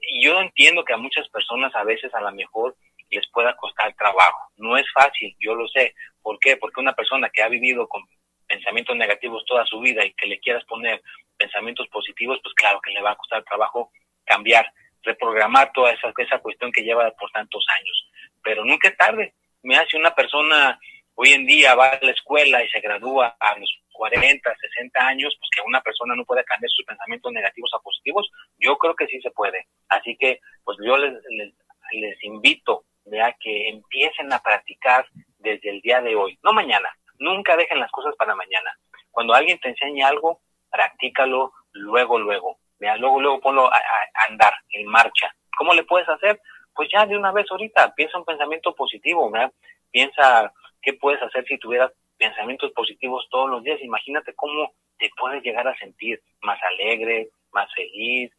Y 0.00 0.24
yo 0.24 0.40
entiendo 0.40 0.84
que 0.84 0.92
a 0.92 0.98
muchas 0.98 1.28
personas 1.28 1.74
a 1.74 1.84
veces 1.84 2.14
a 2.14 2.20
lo 2.20 2.32
mejor 2.32 2.76
les 3.10 3.28
pueda 3.30 3.56
costar 3.56 3.94
trabajo. 3.94 4.50
No 4.56 4.76
es 4.76 4.86
fácil, 4.92 5.34
yo 5.40 5.54
lo 5.54 5.68
sé. 5.68 5.94
¿Por 6.22 6.38
qué? 6.38 6.56
Porque 6.56 6.80
una 6.80 6.94
persona 6.94 7.28
que 7.30 7.42
ha 7.42 7.48
vivido 7.48 7.88
con 7.88 8.02
pensamientos 8.50 8.96
negativos 8.96 9.44
toda 9.46 9.64
su 9.64 9.78
vida 9.80 10.04
y 10.04 10.12
que 10.14 10.26
le 10.26 10.40
quieras 10.40 10.64
poner 10.64 11.00
pensamientos 11.38 11.86
positivos, 11.88 12.40
pues 12.42 12.52
claro 12.54 12.80
que 12.80 12.90
le 12.90 13.00
va 13.00 13.12
a 13.12 13.16
costar 13.16 13.44
trabajo 13.44 13.92
cambiar, 14.24 14.66
reprogramar 15.02 15.72
toda 15.72 15.92
esa, 15.92 16.12
esa 16.18 16.38
cuestión 16.40 16.72
que 16.72 16.82
lleva 16.82 17.10
por 17.12 17.30
tantos 17.30 17.64
años. 17.78 18.10
Pero 18.42 18.64
nunca 18.64 18.88
es 18.88 18.96
tarde. 18.96 19.34
Me 19.62 19.76
hace 19.76 19.96
una 19.96 20.14
persona 20.14 20.78
hoy 21.14 21.32
en 21.32 21.46
día 21.46 21.74
va 21.74 21.86
a 21.86 21.98
la 22.02 22.10
escuela 22.10 22.62
y 22.64 22.68
se 22.70 22.80
gradúa 22.80 23.36
a 23.38 23.58
los 23.58 23.70
40, 23.92 24.56
60 24.56 25.06
años, 25.06 25.36
pues 25.38 25.50
que 25.54 25.62
una 25.66 25.80
persona 25.82 26.14
no 26.16 26.24
puede 26.24 26.44
cambiar 26.44 26.70
sus 26.70 26.86
pensamientos 26.86 27.30
negativos 27.32 27.70
a 27.74 27.80
positivos, 27.80 28.30
yo 28.58 28.76
creo 28.78 28.94
que 28.94 29.06
sí 29.06 29.20
se 29.20 29.30
puede. 29.30 29.66
Así 29.88 30.16
que, 30.18 30.40
pues 30.64 30.78
yo 30.84 30.96
les, 30.96 31.12
les, 31.92 32.24
invito 32.24 32.84
a 33.22 33.32
que 33.38 33.68
empiecen 33.68 34.32
a 34.32 34.38
practicar 34.38 35.06
desde 35.38 35.68
el 35.70 35.80
día 35.82 36.00
de 36.00 36.14
hoy, 36.14 36.38
no 36.42 36.52
mañana, 36.52 36.88
nunca 37.20 37.56
dejen 37.56 37.78
las 37.78 37.90
cosas 37.92 38.16
para 38.16 38.34
mañana. 38.34 38.76
Cuando 39.12 39.34
alguien 39.34 39.60
te 39.60 39.68
enseñe 39.68 40.02
algo, 40.02 40.40
practícalo 40.70 41.52
luego, 41.72 42.18
luego. 42.18 42.58
Luego, 42.80 43.20
luego 43.20 43.40
ponlo 43.40 43.72
a, 43.72 43.80
andar, 44.28 44.54
en 44.70 44.86
marcha. 44.86 45.32
¿Cómo 45.56 45.74
le 45.74 45.84
puedes 45.84 46.08
hacer? 46.08 46.40
Pues 46.74 46.88
ya 46.92 47.04
de 47.04 47.16
una 47.16 47.30
vez 47.30 47.46
ahorita, 47.50 47.94
piensa 47.94 48.18
un 48.18 48.24
pensamiento 48.24 48.74
positivo, 48.74 49.30
piensa 49.90 50.52
qué 50.80 50.94
puedes 50.94 51.22
hacer 51.22 51.44
si 51.46 51.58
tuvieras 51.58 51.92
pensamientos 52.16 52.72
positivos 52.72 53.26
todos 53.30 53.50
los 53.50 53.62
días. 53.62 53.80
Imagínate 53.82 54.34
cómo 54.34 54.72
te 54.98 55.10
puedes 55.16 55.42
llegar 55.42 55.68
a 55.68 55.76
sentir 55.76 56.22
más 56.42 56.58
alegre, 56.62 57.28
más 57.52 57.72
feliz. 57.74 58.32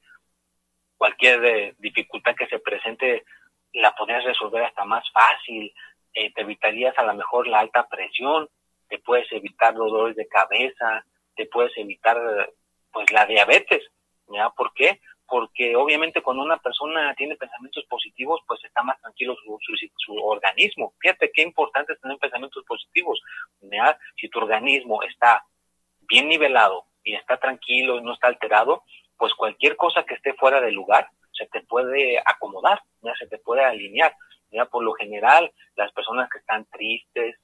Cualquier 0.97 1.45
eh, 1.45 1.75
dificultad 1.77 2.35
que 2.35 2.47
se 2.47 2.59
presente 2.59 3.23
la 3.73 3.91
podrías 3.93 4.23
resolver 4.23 4.63
hasta 4.63 4.85
más 4.85 5.03
fácil. 5.11 5.71
Eh, 6.13 6.31
te 6.33 6.41
evitarías 6.41 6.97
a 6.97 7.03
lo 7.03 7.13
mejor 7.13 7.47
la 7.47 7.59
alta 7.59 7.87
presión, 7.87 8.49
te 8.91 8.99
puedes 8.99 9.31
evitar 9.31 9.73
dolores 9.73 10.17
de 10.17 10.27
cabeza, 10.27 11.05
te 11.33 11.45
puedes 11.45 11.71
evitar 11.77 12.17
pues 12.91 13.09
la 13.13 13.25
diabetes. 13.25 13.81
¿Ya? 14.27 14.49
¿Por 14.49 14.73
qué? 14.73 14.99
Porque 15.25 15.77
obviamente 15.77 16.21
cuando 16.21 16.43
una 16.43 16.57
persona 16.57 17.15
tiene 17.15 17.37
pensamientos 17.37 17.85
positivos, 17.85 18.41
pues 18.45 18.61
está 18.65 18.83
más 18.83 18.99
tranquilo 18.99 19.33
su, 19.35 19.57
su, 19.95 20.15
organismo. 20.17 20.93
Fíjate 20.99 21.31
qué 21.33 21.41
importante 21.41 21.93
es 21.93 22.01
tener 22.01 22.17
pensamientos 22.17 22.65
positivos. 22.65 23.21
¿ya? 23.61 23.97
Si 24.17 24.27
tu 24.27 24.39
organismo 24.39 25.01
está 25.03 25.45
bien 26.01 26.27
nivelado 26.27 26.83
y 27.01 27.15
está 27.15 27.37
tranquilo 27.37 27.97
y 27.97 28.01
no 28.01 28.13
está 28.13 28.27
alterado, 28.27 28.83
pues 29.17 29.33
cualquier 29.35 29.77
cosa 29.77 30.03
que 30.03 30.15
esté 30.15 30.33
fuera 30.33 30.59
de 30.59 30.71
lugar 30.73 31.07
se 31.31 31.45
te 31.45 31.61
puede 31.61 32.19
acomodar, 32.25 32.81
ya 33.01 33.13
se 33.15 33.27
te 33.27 33.37
puede 33.37 33.63
alinear. 33.63 34.13
Ya 34.51 34.65
por 34.65 34.83
lo 34.83 34.91
general, 34.93 35.49
las 35.75 35.93
personas 35.93 36.29
que 36.29 36.39
están 36.39 36.65
tristes, 36.65 37.37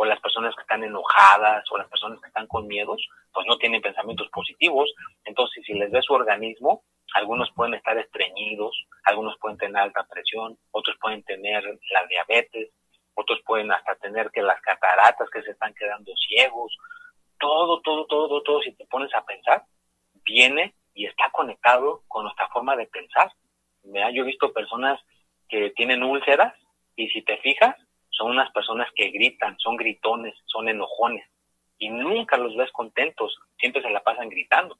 o 0.00 0.04
las 0.04 0.20
personas 0.20 0.54
que 0.54 0.62
están 0.62 0.84
enojadas 0.84 1.64
o 1.72 1.76
las 1.76 1.88
personas 1.88 2.20
que 2.20 2.28
están 2.28 2.46
con 2.46 2.68
miedos, 2.68 3.04
pues 3.32 3.44
no 3.48 3.58
tienen 3.58 3.82
pensamientos 3.82 4.28
positivos. 4.28 4.88
Entonces, 5.24 5.64
si 5.66 5.74
les 5.74 5.90
ve 5.90 6.00
su 6.02 6.12
organismo, 6.12 6.84
algunos 7.14 7.50
pueden 7.50 7.74
estar 7.74 7.98
estreñidos, 7.98 8.86
algunos 9.02 9.36
pueden 9.40 9.58
tener 9.58 9.82
alta 9.82 10.06
presión, 10.08 10.56
otros 10.70 10.96
pueden 11.00 11.24
tener 11.24 11.64
la 11.64 12.06
diabetes, 12.08 12.70
otros 13.14 13.40
pueden 13.44 13.72
hasta 13.72 13.96
tener 13.96 14.30
que 14.30 14.40
las 14.40 14.60
cataratas, 14.60 15.28
que 15.30 15.42
se 15.42 15.50
están 15.50 15.74
quedando 15.74 16.12
ciegos. 16.28 16.78
Todo, 17.40 17.80
todo, 17.80 18.06
todo, 18.06 18.40
todo, 18.44 18.60
si 18.62 18.70
te 18.76 18.86
pones 18.86 19.12
a 19.16 19.24
pensar, 19.24 19.64
viene 20.24 20.76
y 20.94 21.06
está 21.06 21.28
conectado 21.32 22.02
con 22.06 22.22
nuestra 22.22 22.46
forma 22.50 22.76
de 22.76 22.86
pensar. 22.86 23.32
Yo 23.82 24.22
he 24.22 24.26
visto 24.26 24.52
personas 24.52 25.00
que 25.48 25.70
tienen 25.70 26.04
úlceras 26.04 26.54
y 26.94 27.08
si 27.08 27.22
te 27.22 27.36
fijas, 27.38 27.74
son 28.18 28.32
unas 28.32 28.50
personas 28.50 28.88
que 28.94 29.10
gritan, 29.10 29.56
son 29.58 29.76
gritones, 29.76 30.34
son 30.46 30.68
enojones 30.68 31.24
y 31.78 31.88
nunca 31.88 32.36
los 32.36 32.56
ves 32.56 32.70
contentos, 32.72 33.38
siempre 33.56 33.80
se 33.80 33.90
la 33.90 34.02
pasan 34.02 34.28
gritando. 34.28 34.76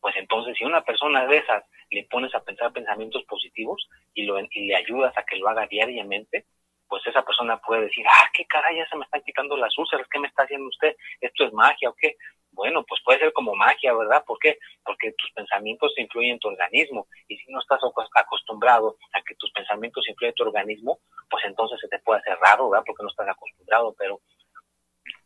Pues 0.00 0.14
entonces, 0.16 0.54
si 0.58 0.64
una 0.64 0.82
persona 0.82 1.26
de 1.26 1.38
esas 1.38 1.64
le 1.90 2.04
pones 2.04 2.34
a 2.34 2.44
pensar 2.44 2.72
pensamientos 2.72 3.24
positivos 3.24 3.88
y, 4.12 4.24
lo, 4.24 4.38
y 4.38 4.66
le 4.66 4.76
ayudas 4.76 5.16
a 5.16 5.24
que 5.24 5.36
lo 5.36 5.48
haga 5.48 5.66
diariamente, 5.66 6.44
pues 6.86 7.06
esa 7.06 7.22
persona 7.22 7.56
puede 7.56 7.84
decir, 7.84 8.04
ah, 8.06 8.28
qué 8.34 8.44
caray, 8.44 8.76
ya 8.76 8.86
se 8.86 8.96
me 8.96 9.04
están 9.04 9.22
quitando 9.22 9.56
las 9.56 9.76
úlceras, 9.78 10.06
¿qué 10.10 10.18
me 10.18 10.28
está 10.28 10.42
haciendo 10.42 10.68
usted? 10.68 10.94
¿Esto 11.22 11.46
es 11.46 11.52
magia 11.54 11.88
o 11.88 11.94
qué? 11.94 12.16
Bueno, 12.54 12.84
pues 12.84 13.00
puede 13.04 13.18
ser 13.18 13.32
como 13.32 13.54
magia, 13.54 13.92
¿verdad? 13.94 14.24
¿Por 14.24 14.38
qué? 14.38 14.58
Porque 14.84 15.12
tus 15.18 15.30
pensamientos 15.32 15.92
influyen 15.96 16.34
en 16.34 16.38
tu 16.38 16.48
organismo 16.48 17.08
y 17.28 17.36
si 17.36 17.50
no 17.50 17.60
estás 17.60 17.80
acostumbrado 18.14 18.96
a 19.12 19.22
que 19.22 19.34
tus 19.34 19.50
pensamientos 19.50 20.08
influyen 20.08 20.30
en 20.30 20.34
tu 20.34 20.44
organismo, 20.44 21.00
pues 21.28 21.44
entonces 21.44 21.80
se 21.80 21.88
te 21.88 21.98
puede 21.98 22.20
hacer 22.20 22.38
raro, 22.38 22.70
¿verdad? 22.70 22.84
Porque 22.86 23.02
no 23.02 23.10
estás 23.10 23.28
acostumbrado, 23.28 23.94
pero 23.98 24.20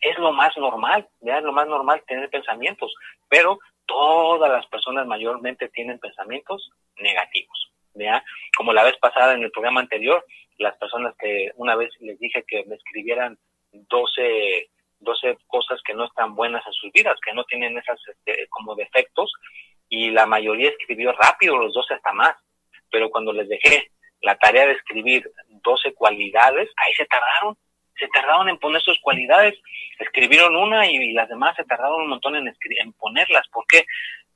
es 0.01 0.19
lo 0.19 0.33
más 0.33 0.57
normal, 0.57 1.07
¿ya? 1.21 1.39
Es 1.39 1.45
lo 1.45 1.53
más 1.53 1.69
normal 1.69 2.03
tener 2.07 2.31
pensamientos, 2.31 2.95
pero 3.29 3.59
todas 3.87 4.51
las 4.51 4.67
personas 4.67 5.07
mayormente 5.07 5.69
tienen 5.69 5.99
pensamientos 5.99 6.71
negativos, 6.97 7.73
¿ya? 7.95 8.25
Como 8.57 8.73
la 8.73 8.85
vez 8.85 8.97
pasada 8.99 9.35
en 9.35 9.43
el 9.43 9.51
programa 9.51 9.81
anterior, 9.81 10.25
las 10.57 10.77
personas 10.79 11.15
que 11.19 11.51
una 11.57 11.77
vez 11.77 11.91
les 12.01 12.19
dije 12.19 12.45
que 12.47 12.65
me 12.65 12.77
escribieran 12.77 13.39
12 13.73 14.71
12 15.01 15.39
cosas 15.47 15.81
que 15.85 15.95
no 15.95 16.05
están 16.05 16.35
buenas 16.35 16.67
en 16.67 16.73
sus 16.73 16.91
vidas, 16.93 17.19
que 17.25 17.33
no 17.33 17.45
tienen 17.45 17.77
esas 17.79 18.01
este, 18.09 18.47
como 18.49 18.75
defectos, 18.75 19.33
y 19.89 20.11
la 20.11 20.27
mayoría 20.27 20.71
escribió 20.71 21.13
rápido, 21.13 21.57
los 21.57 21.73
12 21.73 21.95
hasta 21.95 22.13
más. 22.13 22.37
Pero 22.91 23.11
cuando 23.11 23.33
les 23.33 23.49
dejé 23.49 23.91
la 24.21 24.37
tarea 24.37 24.67
de 24.67 24.73
escribir 24.73 25.31
12 25.49 25.95
cualidades, 25.95 26.71
ahí 26.77 26.93
se 26.95 27.07
tardaron, 27.07 27.57
se 27.99 28.09
tardaron 28.09 28.49
en 28.49 28.59
poner 28.59 28.83
sus 28.83 28.99
cualidades, 29.01 29.55
escribieron 29.99 30.57
una 30.57 30.87
y, 30.87 31.13
las 31.13 31.29
demás 31.29 31.57
se 31.57 31.65
tardaron 31.65 32.03
un 32.03 32.09
montón 32.09 32.37
en, 32.37 32.47
en 32.47 32.93
ponerlas. 32.95 33.49
¿Por 33.49 33.67
qué? 33.67 33.85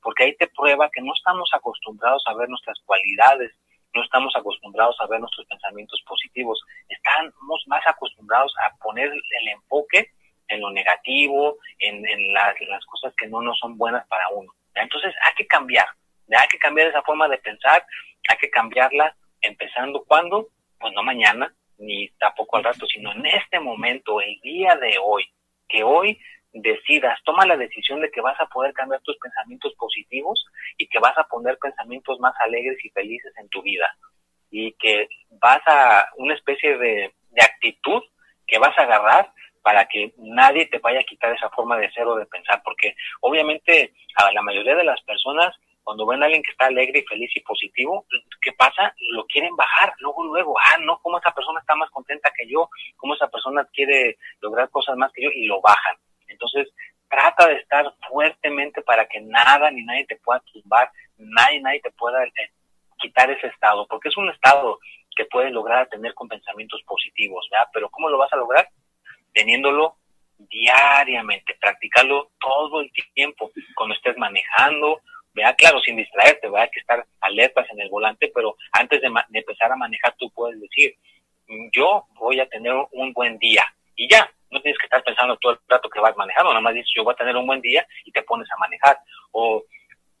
Porque 0.01 0.23
ahí 0.23 0.35
te 0.35 0.47
prueba 0.47 0.89
que 0.89 1.01
no 1.01 1.13
estamos 1.13 1.49
acostumbrados 1.53 2.23
a 2.27 2.33
ver 2.35 2.49
nuestras 2.49 2.79
cualidades, 2.85 3.51
no 3.93 4.03
estamos 4.03 4.35
acostumbrados 4.35 4.95
a 4.99 5.07
ver 5.07 5.19
nuestros 5.19 5.45
pensamientos 5.47 6.01
positivos, 6.07 6.59
estamos 6.89 7.63
más 7.67 7.83
acostumbrados 7.87 8.53
a 8.65 8.75
poner 8.77 9.11
el 9.11 9.47
enfoque 9.49 10.11
en 10.47 10.61
lo 10.61 10.71
negativo, 10.71 11.57
en, 11.79 12.03
las, 12.33 12.85
cosas 12.85 13.13
que 13.17 13.27
no 13.27 13.41
nos 13.41 13.57
son 13.59 13.77
buenas 13.77 14.07
para 14.07 14.27
uno. 14.29 14.51
Entonces 14.75 15.13
hay 15.23 15.33
que 15.35 15.47
cambiar, 15.47 15.87
hay 16.29 16.47
que 16.49 16.57
cambiar 16.57 16.87
esa 16.87 17.01
forma 17.01 17.27
de 17.27 17.37
pensar, 17.37 17.85
hay 18.29 18.37
que 18.37 18.49
cambiarla 18.49 19.15
empezando 19.41 20.03
cuando, 20.05 20.47
pues 20.79 20.93
no 20.93 21.03
mañana, 21.03 21.53
ni 21.77 22.09
tampoco 22.19 22.57
al 22.57 22.63
rato, 22.63 22.85
sino 22.87 23.11
en 23.13 23.25
este 23.25 23.59
momento, 23.59 24.21
el 24.21 24.39
día 24.41 24.75
de 24.75 24.97
hoy, 25.03 25.25
que 25.67 25.83
hoy 25.83 26.19
decidas, 26.53 27.19
toma 27.25 27.45
la 27.45 27.57
decisión 27.57 27.99
de 28.01 28.11
que 28.11 28.21
vas 28.21 28.39
a 28.39 28.45
poder 28.45 28.73
cambiar 28.73 29.01
tus 29.01 29.17
pensamientos 29.17 29.73
positivos 29.75 30.45
y 30.77 30.87
que 30.87 30.99
vas 30.99 31.17
a 31.17 31.23
poner 31.23 31.57
pensamientos 31.57 32.19
más 32.19 32.35
alegres 32.39 32.77
y 32.83 32.89
felices 32.89 33.33
en 33.37 33.49
tu 33.49 33.61
vida 33.63 33.91
y 34.51 34.71
que 34.73 35.07
vas 35.31 35.61
a 35.65 36.05
una 36.17 36.35
especie 36.35 36.77
de, 36.77 37.11
de 37.31 37.43
actitud 37.43 38.03
que 38.45 38.59
vas 38.59 38.77
a 38.77 38.83
agarrar 38.83 39.33
para 39.63 39.85
que 39.85 40.13
nadie 40.17 40.67
te 40.67 40.77
vaya 40.79 40.99
a 40.99 41.05
quitar 41.05 41.33
esa 41.33 41.49
forma 41.49 41.77
de 41.77 41.91
ser 41.91 42.05
o 42.05 42.15
de 42.15 42.25
pensar, 42.25 42.61
porque 42.63 42.95
obviamente 43.21 43.93
a 44.15 44.31
la 44.31 44.41
mayoría 44.41 44.75
de 44.75 44.83
las 44.83 45.01
personas 45.01 45.55
cuando 45.83 46.05
ven 46.05 46.21
a 46.21 46.25
alguien 46.25 46.43
que 46.43 46.51
está 46.51 46.67
alegre 46.67 46.99
y 46.99 47.05
feliz 47.05 47.29
y 47.35 47.41
positivo, 47.41 48.05
¿qué 48.41 48.53
pasa? 48.53 48.93
Lo 49.11 49.25
quieren 49.25 49.55
bajar, 49.55 49.93
luego, 49.99 50.23
luego, 50.23 50.55
ah, 50.57 50.77
no, 50.79 50.97
¿cómo 51.01 51.17
esa 51.17 51.33
persona 51.33 51.59
está 51.59 51.75
más 51.75 51.89
contenta 51.91 52.31
que 52.35 52.47
yo? 52.47 52.69
¿Cómo 52.95 53.15
esa 53.15 53.27
persona 53.27 53.67
quiere 53.73 54.17
lograr 54.39 54.69
cosas 54.69 54.95
más 54.95 55.11
que 55.11 55.23
yo? 55.23 55.29
Y 55.33 55.45
lo 55.45 55.61
bajan. 55.61 55.97
Entonces, 56.27 56.69
trata 57.09 57.47
de 57.47 57.55
estar 57.55 57.93
fuertemente 58.09 58.81
para 58.81 59.05
que 59.07 59.21
nada 59.21 59.69
ni 59.71 59.83
nadie 59.83 60.05
te 60.05 60.15
pueda 60.17 60.41
tumbar, 60.51 60.89
nadie, 61.17 61.59
nadie 61.61 61.81
te 61.81 61.91
pueda 61.91 62.23
eh, 62.23 62.51
quitar 62.99 63.29
ese 63.29 63.47
estado, 63.47 63.85
porque 63.87 64.09
es 64.09 64.17
un 64.17 64.29
estado 64.29 64.79
que 65.15 65.25
puedes 65.25 65.51
lograr 65.51 65.87
tener 65.89 66.13
con 66.13 66.27
pensamientos 66.27 66.81
positivos, 66.83 67.47
¿verdad? 67.51 67.67
Pero 67.73 67.89
¿cómo 67.89 68.09
lo 68.09 68.17
vas 68.17 68.31
a 68.33 68.37
lograr? 68.37 68.67
Teniéndolo 69.33 69.95
diariamente, 70.37 71.55
practicarlo 71.59 72.31
todo 72.39 72.81
el 72.81 72.91
tiempo, 73.13 73.51
cuando 73.75 73.95
estés 73.95 74.17
manejando, 74.17 75.01
vea, 75.33 75.53
claro, 75.55 75.79
sin 75.81 75.97
distraerte, 75.97 76.49
vea 76.49 76.67
que 76.67 76.79
estar 76.79 77.05
alertas 77.21 77.67
en 77.71 77.81
el 77.81 77.89
volante, 77.89 78.31
pero 78.33 78.55
antes 78.71 79.01
de, 79.01 79.11
empezar 79.33 79.71
a 79.71 79.75
manejar 79.75 80.15
tú 80.17 80.29
puedes 80.31 80.59
decir, 80.59 80.95
mm, 81.47 81.69
yo 81.71 82.05
voy 82.15 82.39
a 82.39 82.47
tener 82.47 82.73
un 82.91 83.13
buen 83.13 83.37
día 83.39 83.63
y 83.95 84.09
ya, 84.09 84.29
no 84.51 84.61
tienes 84.61 84.77
que 84.77 84.85
estar 84.85 85.03
pensando 85.03 85.35
todo 85.37 85.53
el 85.53 85.59
rato 85.67 85.89
que 85.89 85.99
vas 85.99 86.15
manejando, 86.15 86.51
nada 86.51 86.61
más 86.61 86.73
dices 86.73 86.91
yo 86.95 87.03
voy 87.03 87.13
a 87.13 87.17
tener 87.17 87.35
un 87.35 87.47
buen 87.47 87.61
día 87.61 87.85
y 88.05 88.11
te 88.11 88.21
pones 88.23 88.47
a 88.51 88.57
manejar. 88.57 88.99
O 89.31 89.63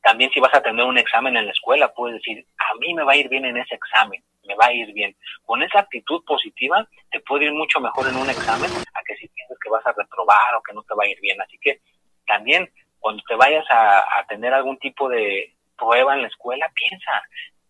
también 0.01 0.31
si 0.31 0.39
vas 0.39 0.53
a 0.53 0.61
tener 0.61 0.83
un 0.83 0.97
examen 0.97 1.37
en 1.37 1.45
la 1.45 1.51
escuela, 1.51 1.93
puedes 1.93 2.17
decir, 2.17 2.45
a 2.57 2.75
mí 2.75 2.93
me 2.93 3.03
va 3.03 3.13
a 3.13 3.15
ir 3.15 3.29
bien 3.29 3.45
en 3.45 3.57
ese 3.57 3.75
examen 3.75 4.23
me 4.45 4.55
va 4.55 4.67
a 4.67 4.73
ir 4.73 4.91
bien. 4.93 5.15
Con 5.45 5.63
esa 5.63 5.79
actitud 5.79 6.23
positiva 6.25 6.87
te 7.11 7.19
puede 7.21 7.45
ir 7.45 7.53
mucho 7.53 7.79
mejor 7.79 8.07
en 8.07 8.17
un 8.17 8.29
examen 8.29 8.69
que 9.03 9.15
si 9.15 9.27
piensas 9.27 9.57
que 9.61 9.69
vas 9.69 9.85
a 9.85 9.93
reprobar 9.93 10.55
o 10.55 10.61
que 10.61 10.73
no 10.73 10.83
te 10.83 10.95
va 10.95 11.03
a 11.03 11.07
ir 11.07 11.19
bien. 11.21 11.41
Así 11.41 11.57
que 11.59 11.81
también 12.25 12.69
cuando 12.99 13.21
te 13.27 13.35
vayas 13.35 13.65
a, 13.69 14.25
tener 14.29 14.53
algún 14.53 14.77
tipo 14.79 15.09
de 15.09 15.53
prueba 15.77 16.15
en 16.15 16.21
la 16.21 16.29
escuela, 16.29 16.71
piensa, 16.73 17.23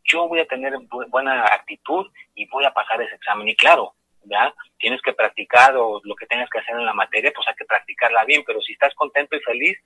yo 0.04 0.28
voy 0.28 0.39
a 0.39 0.46
tener 0.46 0.74
buena 1.10 1.43
actitud 1.46 2.06
y 2.36 2.48
voy 2.50 2.65
a 2.65 2.74
pasar 2.74 3.02
ese 3.02 3.15
examen. 3.15 3.50
Y 3.50 3.56
claro, 3.56 3.96
¿ya? 4.26 4.54
Tienes 4.78 5.02
que 5.02 5.13
practicar 5.13 5.76
o 5.76 6.00
lo 6.04 6.15
que 6.15 6.28
tengas 6.28 6.50
que 6.50 6.60
hacer 6.60 6.76
en 6.76 6.86
la 6.86 6.93
materia, 6.93 7.32
pues 7.36 7.48
hay 7.48 7.56
que 7.56 7.65
practicarla 7.65 8.26
bien, 8.26 8.43
pero 8.46 8.62
si 8.62 8.74
estás 8.74 8.93
contento 8.93 9.36
y 9.36 9.41
feliz, 9.41 9.78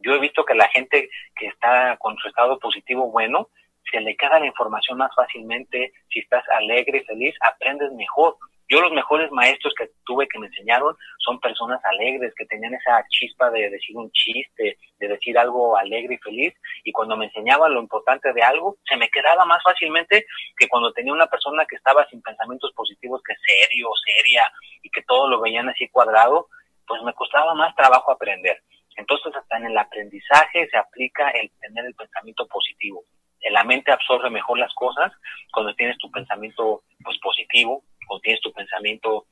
yo 0.00 0.14
he 0.14 0.20
visto 0.20 0.44
que 0.44 0.54
la 0.54 0.68
gente 0.68 1.08
que 1.36 1.46
está 1.46 1.96
con 1.98 2.16
su 2.18 2.28
estado 2.28 2.58
positivo 2.58 3.10
bueno, 3.10 3.48
se 3.90 4.00
le 4.00 4.16
queda 4.16 4.38
la 4.38 4.46
información 4.46 4.98
más 4.98 5.14
fácilmente, 5.14 5.92
si 6.08 6.20
estás 6.20 6.46
alegre 6.50 6.98
y 6.98 7.04
feliz, 7.04 7.34
aprendes 7.40 7.92
mejor. 7.92 8.36
Yo 8.70 8.80
los 8.80 8.92
mejores 8.92 9.32
maestros 9.32 9.74
que 9.76 9.90
tuve 10.04 10.28
que 10.28 10.38
me 10.38 10.46
enseñaron 10.46 10.96
son 11.18 11.40
personas 11.40 11.84
alegres, 11.84 12.32
que 12.36 12.46
tenían 12.46 12.72
esa 12.72 13.04
chispa 13.08 13.50
de 13.50 13.68
decir 13.68 13.96
un 13.96 14.12
chiste, 14.12 14.78
de 15.00 15.08
decir 15.08 15.36
algo 15.36 15.76
alegre 15.76 16.14
y 16.14 16.18
feliz. 16.18 16.54
Y 16.84 16.92
cuando 16.92 17.16
me 17.16 17.26
enseñaban 17.26 17.74
lo 17.74 17.80
importante 17.80 18.32
de 18.32 18.42
algo, 18.42 18.76
se 18.88 18.96
me 18.96 19.08
quedaba 19.08 19.44
más 19.44 19.60
fácilmente 19.64 20.24
que 20.56 20.68
cuando 20.68 20.92
tenía 20.92 21.12
una 21.12 21.26
persona 21.26 21.66
que 21.68 21.74
estaba 21.74 22.06
sin 22.06 22.22
pensamientos 22.22 22.72
positivos, 22.72 23.20
que 23.26 23.34
serio, 23.44 23.88
seria, 24.04 24.44
y 24.82 24.90
que 24.90 25.02
todo 25.02 25.28
lo 25.28 25.40
veían 25.40 25.68
así 25.68 25.88
cuadrado, 25.88 26.46
pues 26.86 27.02
me 27.02 27.12
costaba 27.14 27.54
más 27.54 27.74
trabajo 27.74 28.12
aprender. 28.12 28.62
Entonces, 28.96 29.34
hasta 29.34 29.56
en 29.56 29.66
el 29.66 29.78
aprendizaje 29.78 30.68
se 30.70 30.76
aplica 30.76 31.28
el 31.30 31.50
tener 31.60 31.86
el 31.86 31.94
pensamiento 31.94 32.46
positivo. 32.46 33.02
La 33.50 33.64
mente 33.64 33.90
absorbe 33.90 34.30
mejor 34.30 34.58
las 34.58 34.72
cosas 34.74 35.10
cuando 35.52 35.74
tienes 35.74 35.98
tu 35.98 36.08
pensamiento 36.10 36.82
pues 37.02 37.18
positivo, 37.18 37.82
cuando 38.10 38.22
tienes 38.22 38.40
tu 38.40 38.52
pensamiento 38.52 39.26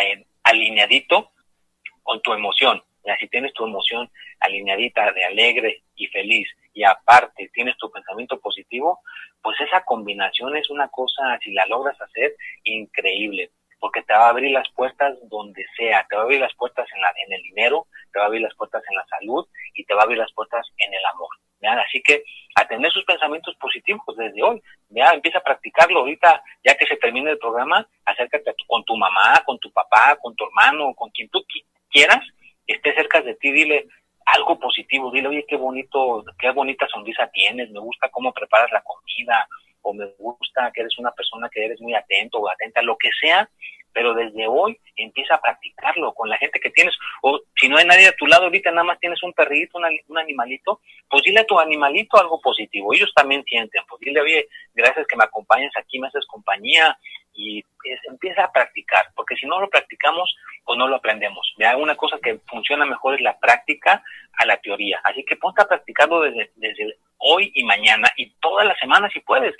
eh, 0.00 0.24
alineadito 0.44 1.30
con 2.02 2.22
tu 2.22 2.32
emoción. 2.32 2.82
Ya, 3.04 3.14
si 3.18 3.28
tienes 3.28 3.52
tu 3.52 3.66
emoción 3.66 4.10
alineadita 4.40 5.12
de 5.12 5.26
alegre 5.26 5.82
y 5.94 6.06
feliz 6.06 6.48
y 6.72 6.84
aparte 6.84 7.50
tienes 7.52 7.76
tu 7.76 7.90
pensamiento 7.90 8.40
positivo, 8.40 9.00
pues 9.42 9.60
esa 9.60 9.84
combinación 9.84 10.56
es 10.56 10.70
una 10.70 10.88
cosa, 10.88 11.38
si 11.42 11.52
la 11.52 11.66
logras 11.66 12.00
hacer, 12.00 12.34
increíble 12.64 13.50
porque 13.78 14.00
te 14.00 14.14
va 14.14 14.28
a 14.28 14.30
abrir 14.30 14.50
las 14.50 14.66
puertas 14.70 15.14
donde 15.28 15.62
sea, 15.76 16.06
te 16.08 16.16
va 16.16 16.22
a 16.22 16.24
abrir 16.24 16.40
las 16.40 16.54
puertas 16.54 16.86
en, 16.94 17.02
la, 17.02 17.12
en 17.26 17.34
el 17.34 17.42
dinero, 17.42 17.86
te 18.10 18.18
va 18.18 18.24
a 18.24 18.28
abrir 18.28 18.40
las 18.40 18.54
puertas 18.54 18.82
en 18.88 18.96
la 18.96 19.04
salud 19.04 19.46
y 19.74 19.84
te 19.84 19.92
va 19.92 20.00
a 20.00 20.04
abrir 20.04 20.16
las 20.16 20.32
puertas 20.32 20.66
en 20.78 20.94
el 20.94 21.04
amor. 21.04 21.28
Así 21.72 22.02
que 22.02 22.24
a 22.54 22.66
tener 22.66 22.90
sus 22.92 23.04
pensamientos 23.04 23.54
positivos 23.56 24.16
desde 24.16 24.42
hoy, 24.42 24.62
ya 24.90 25.10
empieza 25.10 25.38
a 25.38 25.42
practicarlo 25.42 26.00
ahorita, 26.00 26.42
ya 26.64 26.74
que 26.76 26.86
se 26.86 26.96
termine 26.96 27.30
el 27.30 27.38
programa, 27.38 27.86
acércate 28.04 28.54
con 28.66 28.84
tu 28.84 28.96
mamá, 28.96 29.42
con 29.44 29.58
tu 29.58 29.72
papá, 29.72 30.16
con 30.20 30.34
tu 30.36 30.44
hermano, 30.44 30.94
con 30.94 31.10
quien 31.10 31.28
tú 31.30 31.44
quieras, 31.90 32.20
esté 32.66 32.94
cerca 32.94 33.20
de 33.20 33.34
ti, 33.34 33.50
dile 33.50 33.86
algo 34.26 34.58
positivo, 34.58 35.10
dile, 35.10 35.28
oye, 35.28 35.44
qué 35.48 35.56
bonito, 35.56 36.24
qué 36.38 36.50
bonita 36.50 36.86
sonrisa 36.88 37.28
tienes, 37.32 37.70
me 37.70 37.80
gusta 37.80 38.08
cómo 38.08 38.32
preparas 38.32 38.70
la 38.72 38.82
comida, 38.82 39.46
o 39.84 39.92
me 39.92 40.06
gusta 40.18 40.72
que 40.72 40.80
eres 40.80 40.98
una 40.98 41.12
persona 41.12 41.48
que 41.48 41.64
eres 41.64 41.80
muy 41.80 41.94
atento 41.94 42.38
o 42.38 42.48
atenta, 42.48 42.82
lo 42.82 42.96
que 42.96 43.10
sea, 43.20 43.48
pero 43.92 44.12
desde 44.14 44.48
hoy 44.48 44.78
empieza 44.96 45.36
a 45.36 45.40
practicarlo 45.40 46.12
con 46.14 46.28
la 46.28 46.36
gente 46.38 46.58
que 46.58 46.70
tienes, 46.70 46.94
o 47.22 47.40
si 47.54 47.68
no 47.68 47.76
hay 47.76 47.84
nadie 47.84 48.08
a 48.08 48.16
tu 48.16 48.26
lado 48.26 48.44
ahorita, 48.44 48.70
nada 48.70 48.84
más 48.84 48.98
tienes 48.98 49.22
un 49.22 49.32
perrito, 49.32 49.78
un, 49.78 50.18
animalito, 50.18 50.80
pues 51.08 51.22
dile 51.22 51.40
a 51.40 51.46
tu 51.46 51.58
animalito 51.58 52.18
algo 52.18 52.40
positivo, 52.40 52.92
ellos 52.92 53.12
también 53.14 53.44
sienten, 53.44 53.82
pues 53.88 54.00
dile, 54.00 54.20
oye, 54.20 54.48
gracias 54.74 55.06
que 55.06 55.16
me 55.16 55.24
acompañes 55.24 55.72
aquí, 55.76 55.98
me 55.98 56.08
haces 56.08 56.26
compañía, 56.26 56.98
y 57.34 57.62
empieza 58.08 58.44
a 58.44 58.52
practicar, 58.52 59.06
porque 59.14 59.36
si 59.36 59.46
no 59.46 59.60
lo 59.60 59.68
practicamos, 59.68 60.34
pues 60.64 60.78
no 60.78 60.86
lo 60.86 60.96
aprendemos. 60.96 61.52
Ya 61.58 61.76
una 61.76 61.96
cosa 61.96 62.18
que 62.22 62.38
funciona 62.46 62.86
mejor 62.86 63.16
es 63.16 63.20
la 63.20 63.38
práctica 63.38 64.02
a 64.38 64.46
la 64.46 64.56
teoría, 64.58 65.00
así 65.04 65.24
que 65.24 65.36
ponte 65.36 65.62
a 65.62 65.66
practicarlo 65.66 66.20
desde, 66.20 66.52
desde 66.54 66.96
hoy 67.24 67.50
y 67.54 67.64
mañana 67.64 68.12
y 68.16 68.30
todas 68.40 68.66
las 68.66 68.78
semanas 68.78 69.10
si 69.12 69.20
puedes. 69.20 69.54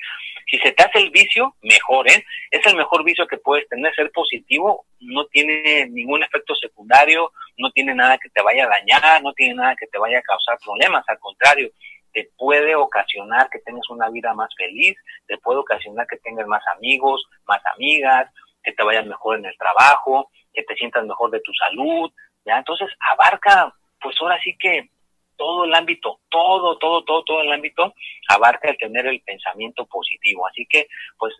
Si 0.46 0.58
se 0.58 0.72
te 0.72 0.82
hace 0.82 0.98
el 0.98 1.10
vicio, 1.10 1.54
mejor, 1.62 2.08
¿eh? 2.10 2.24
Es 2.50 2.64
el 2.66 2.76
mejor 2.76 3.02
vicio 3.02 3.26
que 3.26 3.38
puedes 3.38 3.66
tener, 3.68 3.94
ser 3.94 4.12
positivo, 4.12 4.84
no 5.00 5.24
tiene 5.26 5.86
ningún 5.86 6.22
efecto 6.22 6.54
secundario, 6.54 7.32
no 7.56 7.70
tiene 7.70 7.94
nada 7.94 8.18
que 8.18 8.28
te 8.28 8.42
vaya 8.42 8.64
a 8.64 8.68
dañar, 8.68 9.22
no 9.22 9.32
tiene 9.32 9.54
nada 9.54 9.74
que 9.76 9.86
te 9.86 9.98
vaya 9.98 10.18
a 10.18 10.22
causar 10.22 10.58
problemas, 10.62 11.04
al 11.08 11.18
contrario, 11.18 11.70
te 12.12 12.30
puede 12.36 12.74
ocasionar 12.76 13.48
que 13.50 13.58
tengas 13.60 13.88
una 13.88 14.08
vida 14.10 14.34
más 14.34 14.50
feliz, 14.56 14.96
te 15.26 15.38
puede 15.38 15.58
ocasionar 15.58 16.06
que 16.06 16.18
tengas 16.18 16.46
más 16.46 16.62
amigos, 16.76 17.24
más 17.46 17.60
amigas, 17.74 18.30
que 18.62 18.72
te 18.72 18.82
vayas 18.82 19.06
mejor 19.06 19.38
en 19.38 19.46
el 19.46 19.56
trabajo, 19.58 20.30
que 20.52 20.62
te 20.62 20.74
sientas 20.76 21.04
mejor 21.06 21.30
de 21.30 21.40
tu 21.40 21.52
salud, 21.54 22.12
¿ya? 22.44 22.58
Entonces 22.58 22.88
abarca, 23.10 23.74
pues 24.00 24.14
ahora 24.20 24.38
sí 24.44 24.54
que 24.58 24.90
todo 25.36 25.64
el 25.64 25.74
ámbito, 25.74 26.20
todo, 26.28 26.78
todo, 26.78 27.04
todo, 27.04 27.24
todo 27.24 27.40
el 27.40 27.52
ámbito 27.52 27.94
abarca 28.28 28.70
el 28.70 28.78
tener 28.78 29.06
el 29.06 29.20
pensamiento 29.20 29.86
positivo. 29.86 30.46
Así 30.46 30.66
que, 30.66 30.88
pues, 31.18 31.34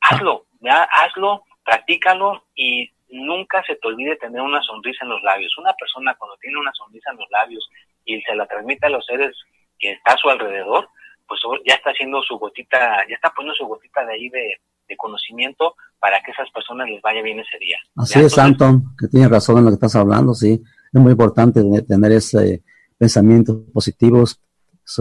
hazlo, 0.00 0.46
ya, 0.60 0.84
hazlo, 0.84 1.44
practícalo 1.64 2.44
y 2.54 2.90
nunca 3.10 3.62
se 3.64 3.76
te 3.76 3.88
olvide 3.88 4.16
tener 4.16 4.40
una 4.40 4.62
sonrisa 4.62 5.04
en 5.04 5.10
los 5.10 5.22
labios. 5.22 5.56
Una 5.58 5.72
persona 5.74 6.14
cuando 6.14 6.36
tiene 6.38 6.58
una 6.58 6.72
sonrisa 6.72 7.10
en 7.10 7.18
los 7.18 7.30
labios 7.30 7.68
y 8.04 8.20
se 8.22 8.34
la 8.34 8.46
transmite 8.46 8.86
a 8.86 8.90
los 8.90 9.04
seres 9.04 9.36
que 9.78 9.92
está 9.92 10.12
a 10.12 10.16
su 10.16 10.28
alrededor, 10.28 10.88
pues 11.26 11.40
ya 11.66 11.74
está 11.74 11.90
haciendo 11.90 12.22
su 12.22 12.38
gotita, 12.38 12.78
ya 13.08 13.14
está 13.14 13.30
poniendo 13.30 13.54
su 13.54 13.66
gotita 13.66 14.04
de 14.04 14.14
ahí 14.14 14.28
de, 14.28 14.58
conocimiento 14.98 15.76
para 16.00 16.20
que 16.20 16.32
esas 16.32 16.50
personas 16.50 16.90
les 16.90 17.00
vaya 17.00 17.22
bien 17.22 17.38
ese 17.38 17.56
día. 17.60 17.78
Así 17.94 18.18
es, 18.18 18.36
Anton, 18.36 18.82
que 18.98 19.06
tienes 19.06 19.30
razón 19.30 19.58
en 19.58 19.66
lo 19.66 19.70
que 19.70 19.74
estás 19.74 19.94
hablando, 19.94 20.34
sí. 20.34 20.60
Es 20.92 21.00
muy 21.00 21.12
importante 21.12 21.60
tener 21.82 22.10
ese 22.10 22.64
pensamientos 23.00 23.56
positivos 23.72 24.38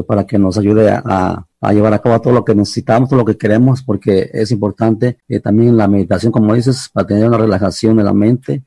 para 0.07 0.25
que 0.25 0.39
nos 0.39 0.57
ayude 0.57 0.89
a, 0.89 1.45
llevar 1.73 1.93
a 1.93 1.99
cabo 1.99 2.21
todo 2.21 2.33
lo 2.33 2.45
que 2.45 2.55
necesitamos, 2.55 3.09
todo 3.09 3.19
lo 3.19 3.25
que 3.25 3.37
queremos, 3.37 3.83
porque 3.83 4.29
es 4.31 4.51
importante 4.51 5.17
eh, 5.27 5.41
también 5.41 5.75
la 5.75 5.89
meditación, 5.89 6.31
como 6.31 6.53
dices, 6.53 6.89
para 6.93 7.07
tener 7.07 7.27
una 7.27 7.37
relajación 7.37 7.97
de 7.97 8.03
la 8.03 8.13
mente 8.13 8.63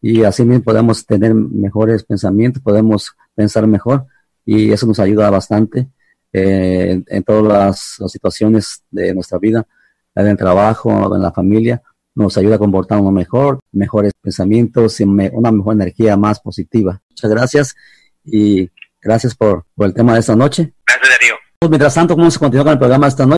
y 0.00 0.22
así 0.22 0.44
mismo 0.44 0.62
podemos 0.62 1.04
tener 1.04 1.34
mejores 1.34 2.04
pensamientos, 2.04 2.62
podemos 2.62 3.16
pensar 3.34 3.66
mejor 3.66 4.06
y 4.44 4.70
eso 4.70 4.86
nos 4.86 5.00
ayuda 5.00 5.30
bastante 5.30 5.88
eh, 6.32 7.02
en, 7.04 7.22
todas 7.24 7.96
las, 7.98 8.12
situaciones 8.12 8.84
de 8.90 9.14
nuestra 9.14 9.38
vida, 9.38 9.66
en 10.14 10.28
el 10.28 10.36
trabajo, 10.36 11.16
en 11.16 11.22
la 11.22 11.32
familia, 11.32 11.82
nos 12.14 12.38
ayuda 12.38 12.54
a 12.54 12.58
comportarnos 12.58 13.12
mejor, 13.12 13.58
mejores 13.72 14.12
pensamientos 14.20 15.00
y 15.00 15.04
una 15.04 15.50
mejor 15.50 15.74
energía 15.74 16.16
más 16.16 16.38
positiva. 16.38 17.02
Muchas 17.10 17.30
gracias 17.30 17.74
y 18.26 18.70
gracias 19.00 19.34
por, 19.34 19.64
por 19.74 19.86
el 19.86 19.94
tema 19.94 20.14
de 20.14 20.20
esta 20.20 20.36
noche. 20.36 20.72
Gracias, 20.86 21.10
Darío. 21.10 21.34
Mientras 21.68 21.94
tanto, 21.94 22.16
vamos 22.16 22.36
a 22.36 22.38
continuar 22.38 22.64
con 22.64 22.72
el 22.72 22.78
programa 22.78 23.06
esta 23.06 23.26
noche. 23.26 23.34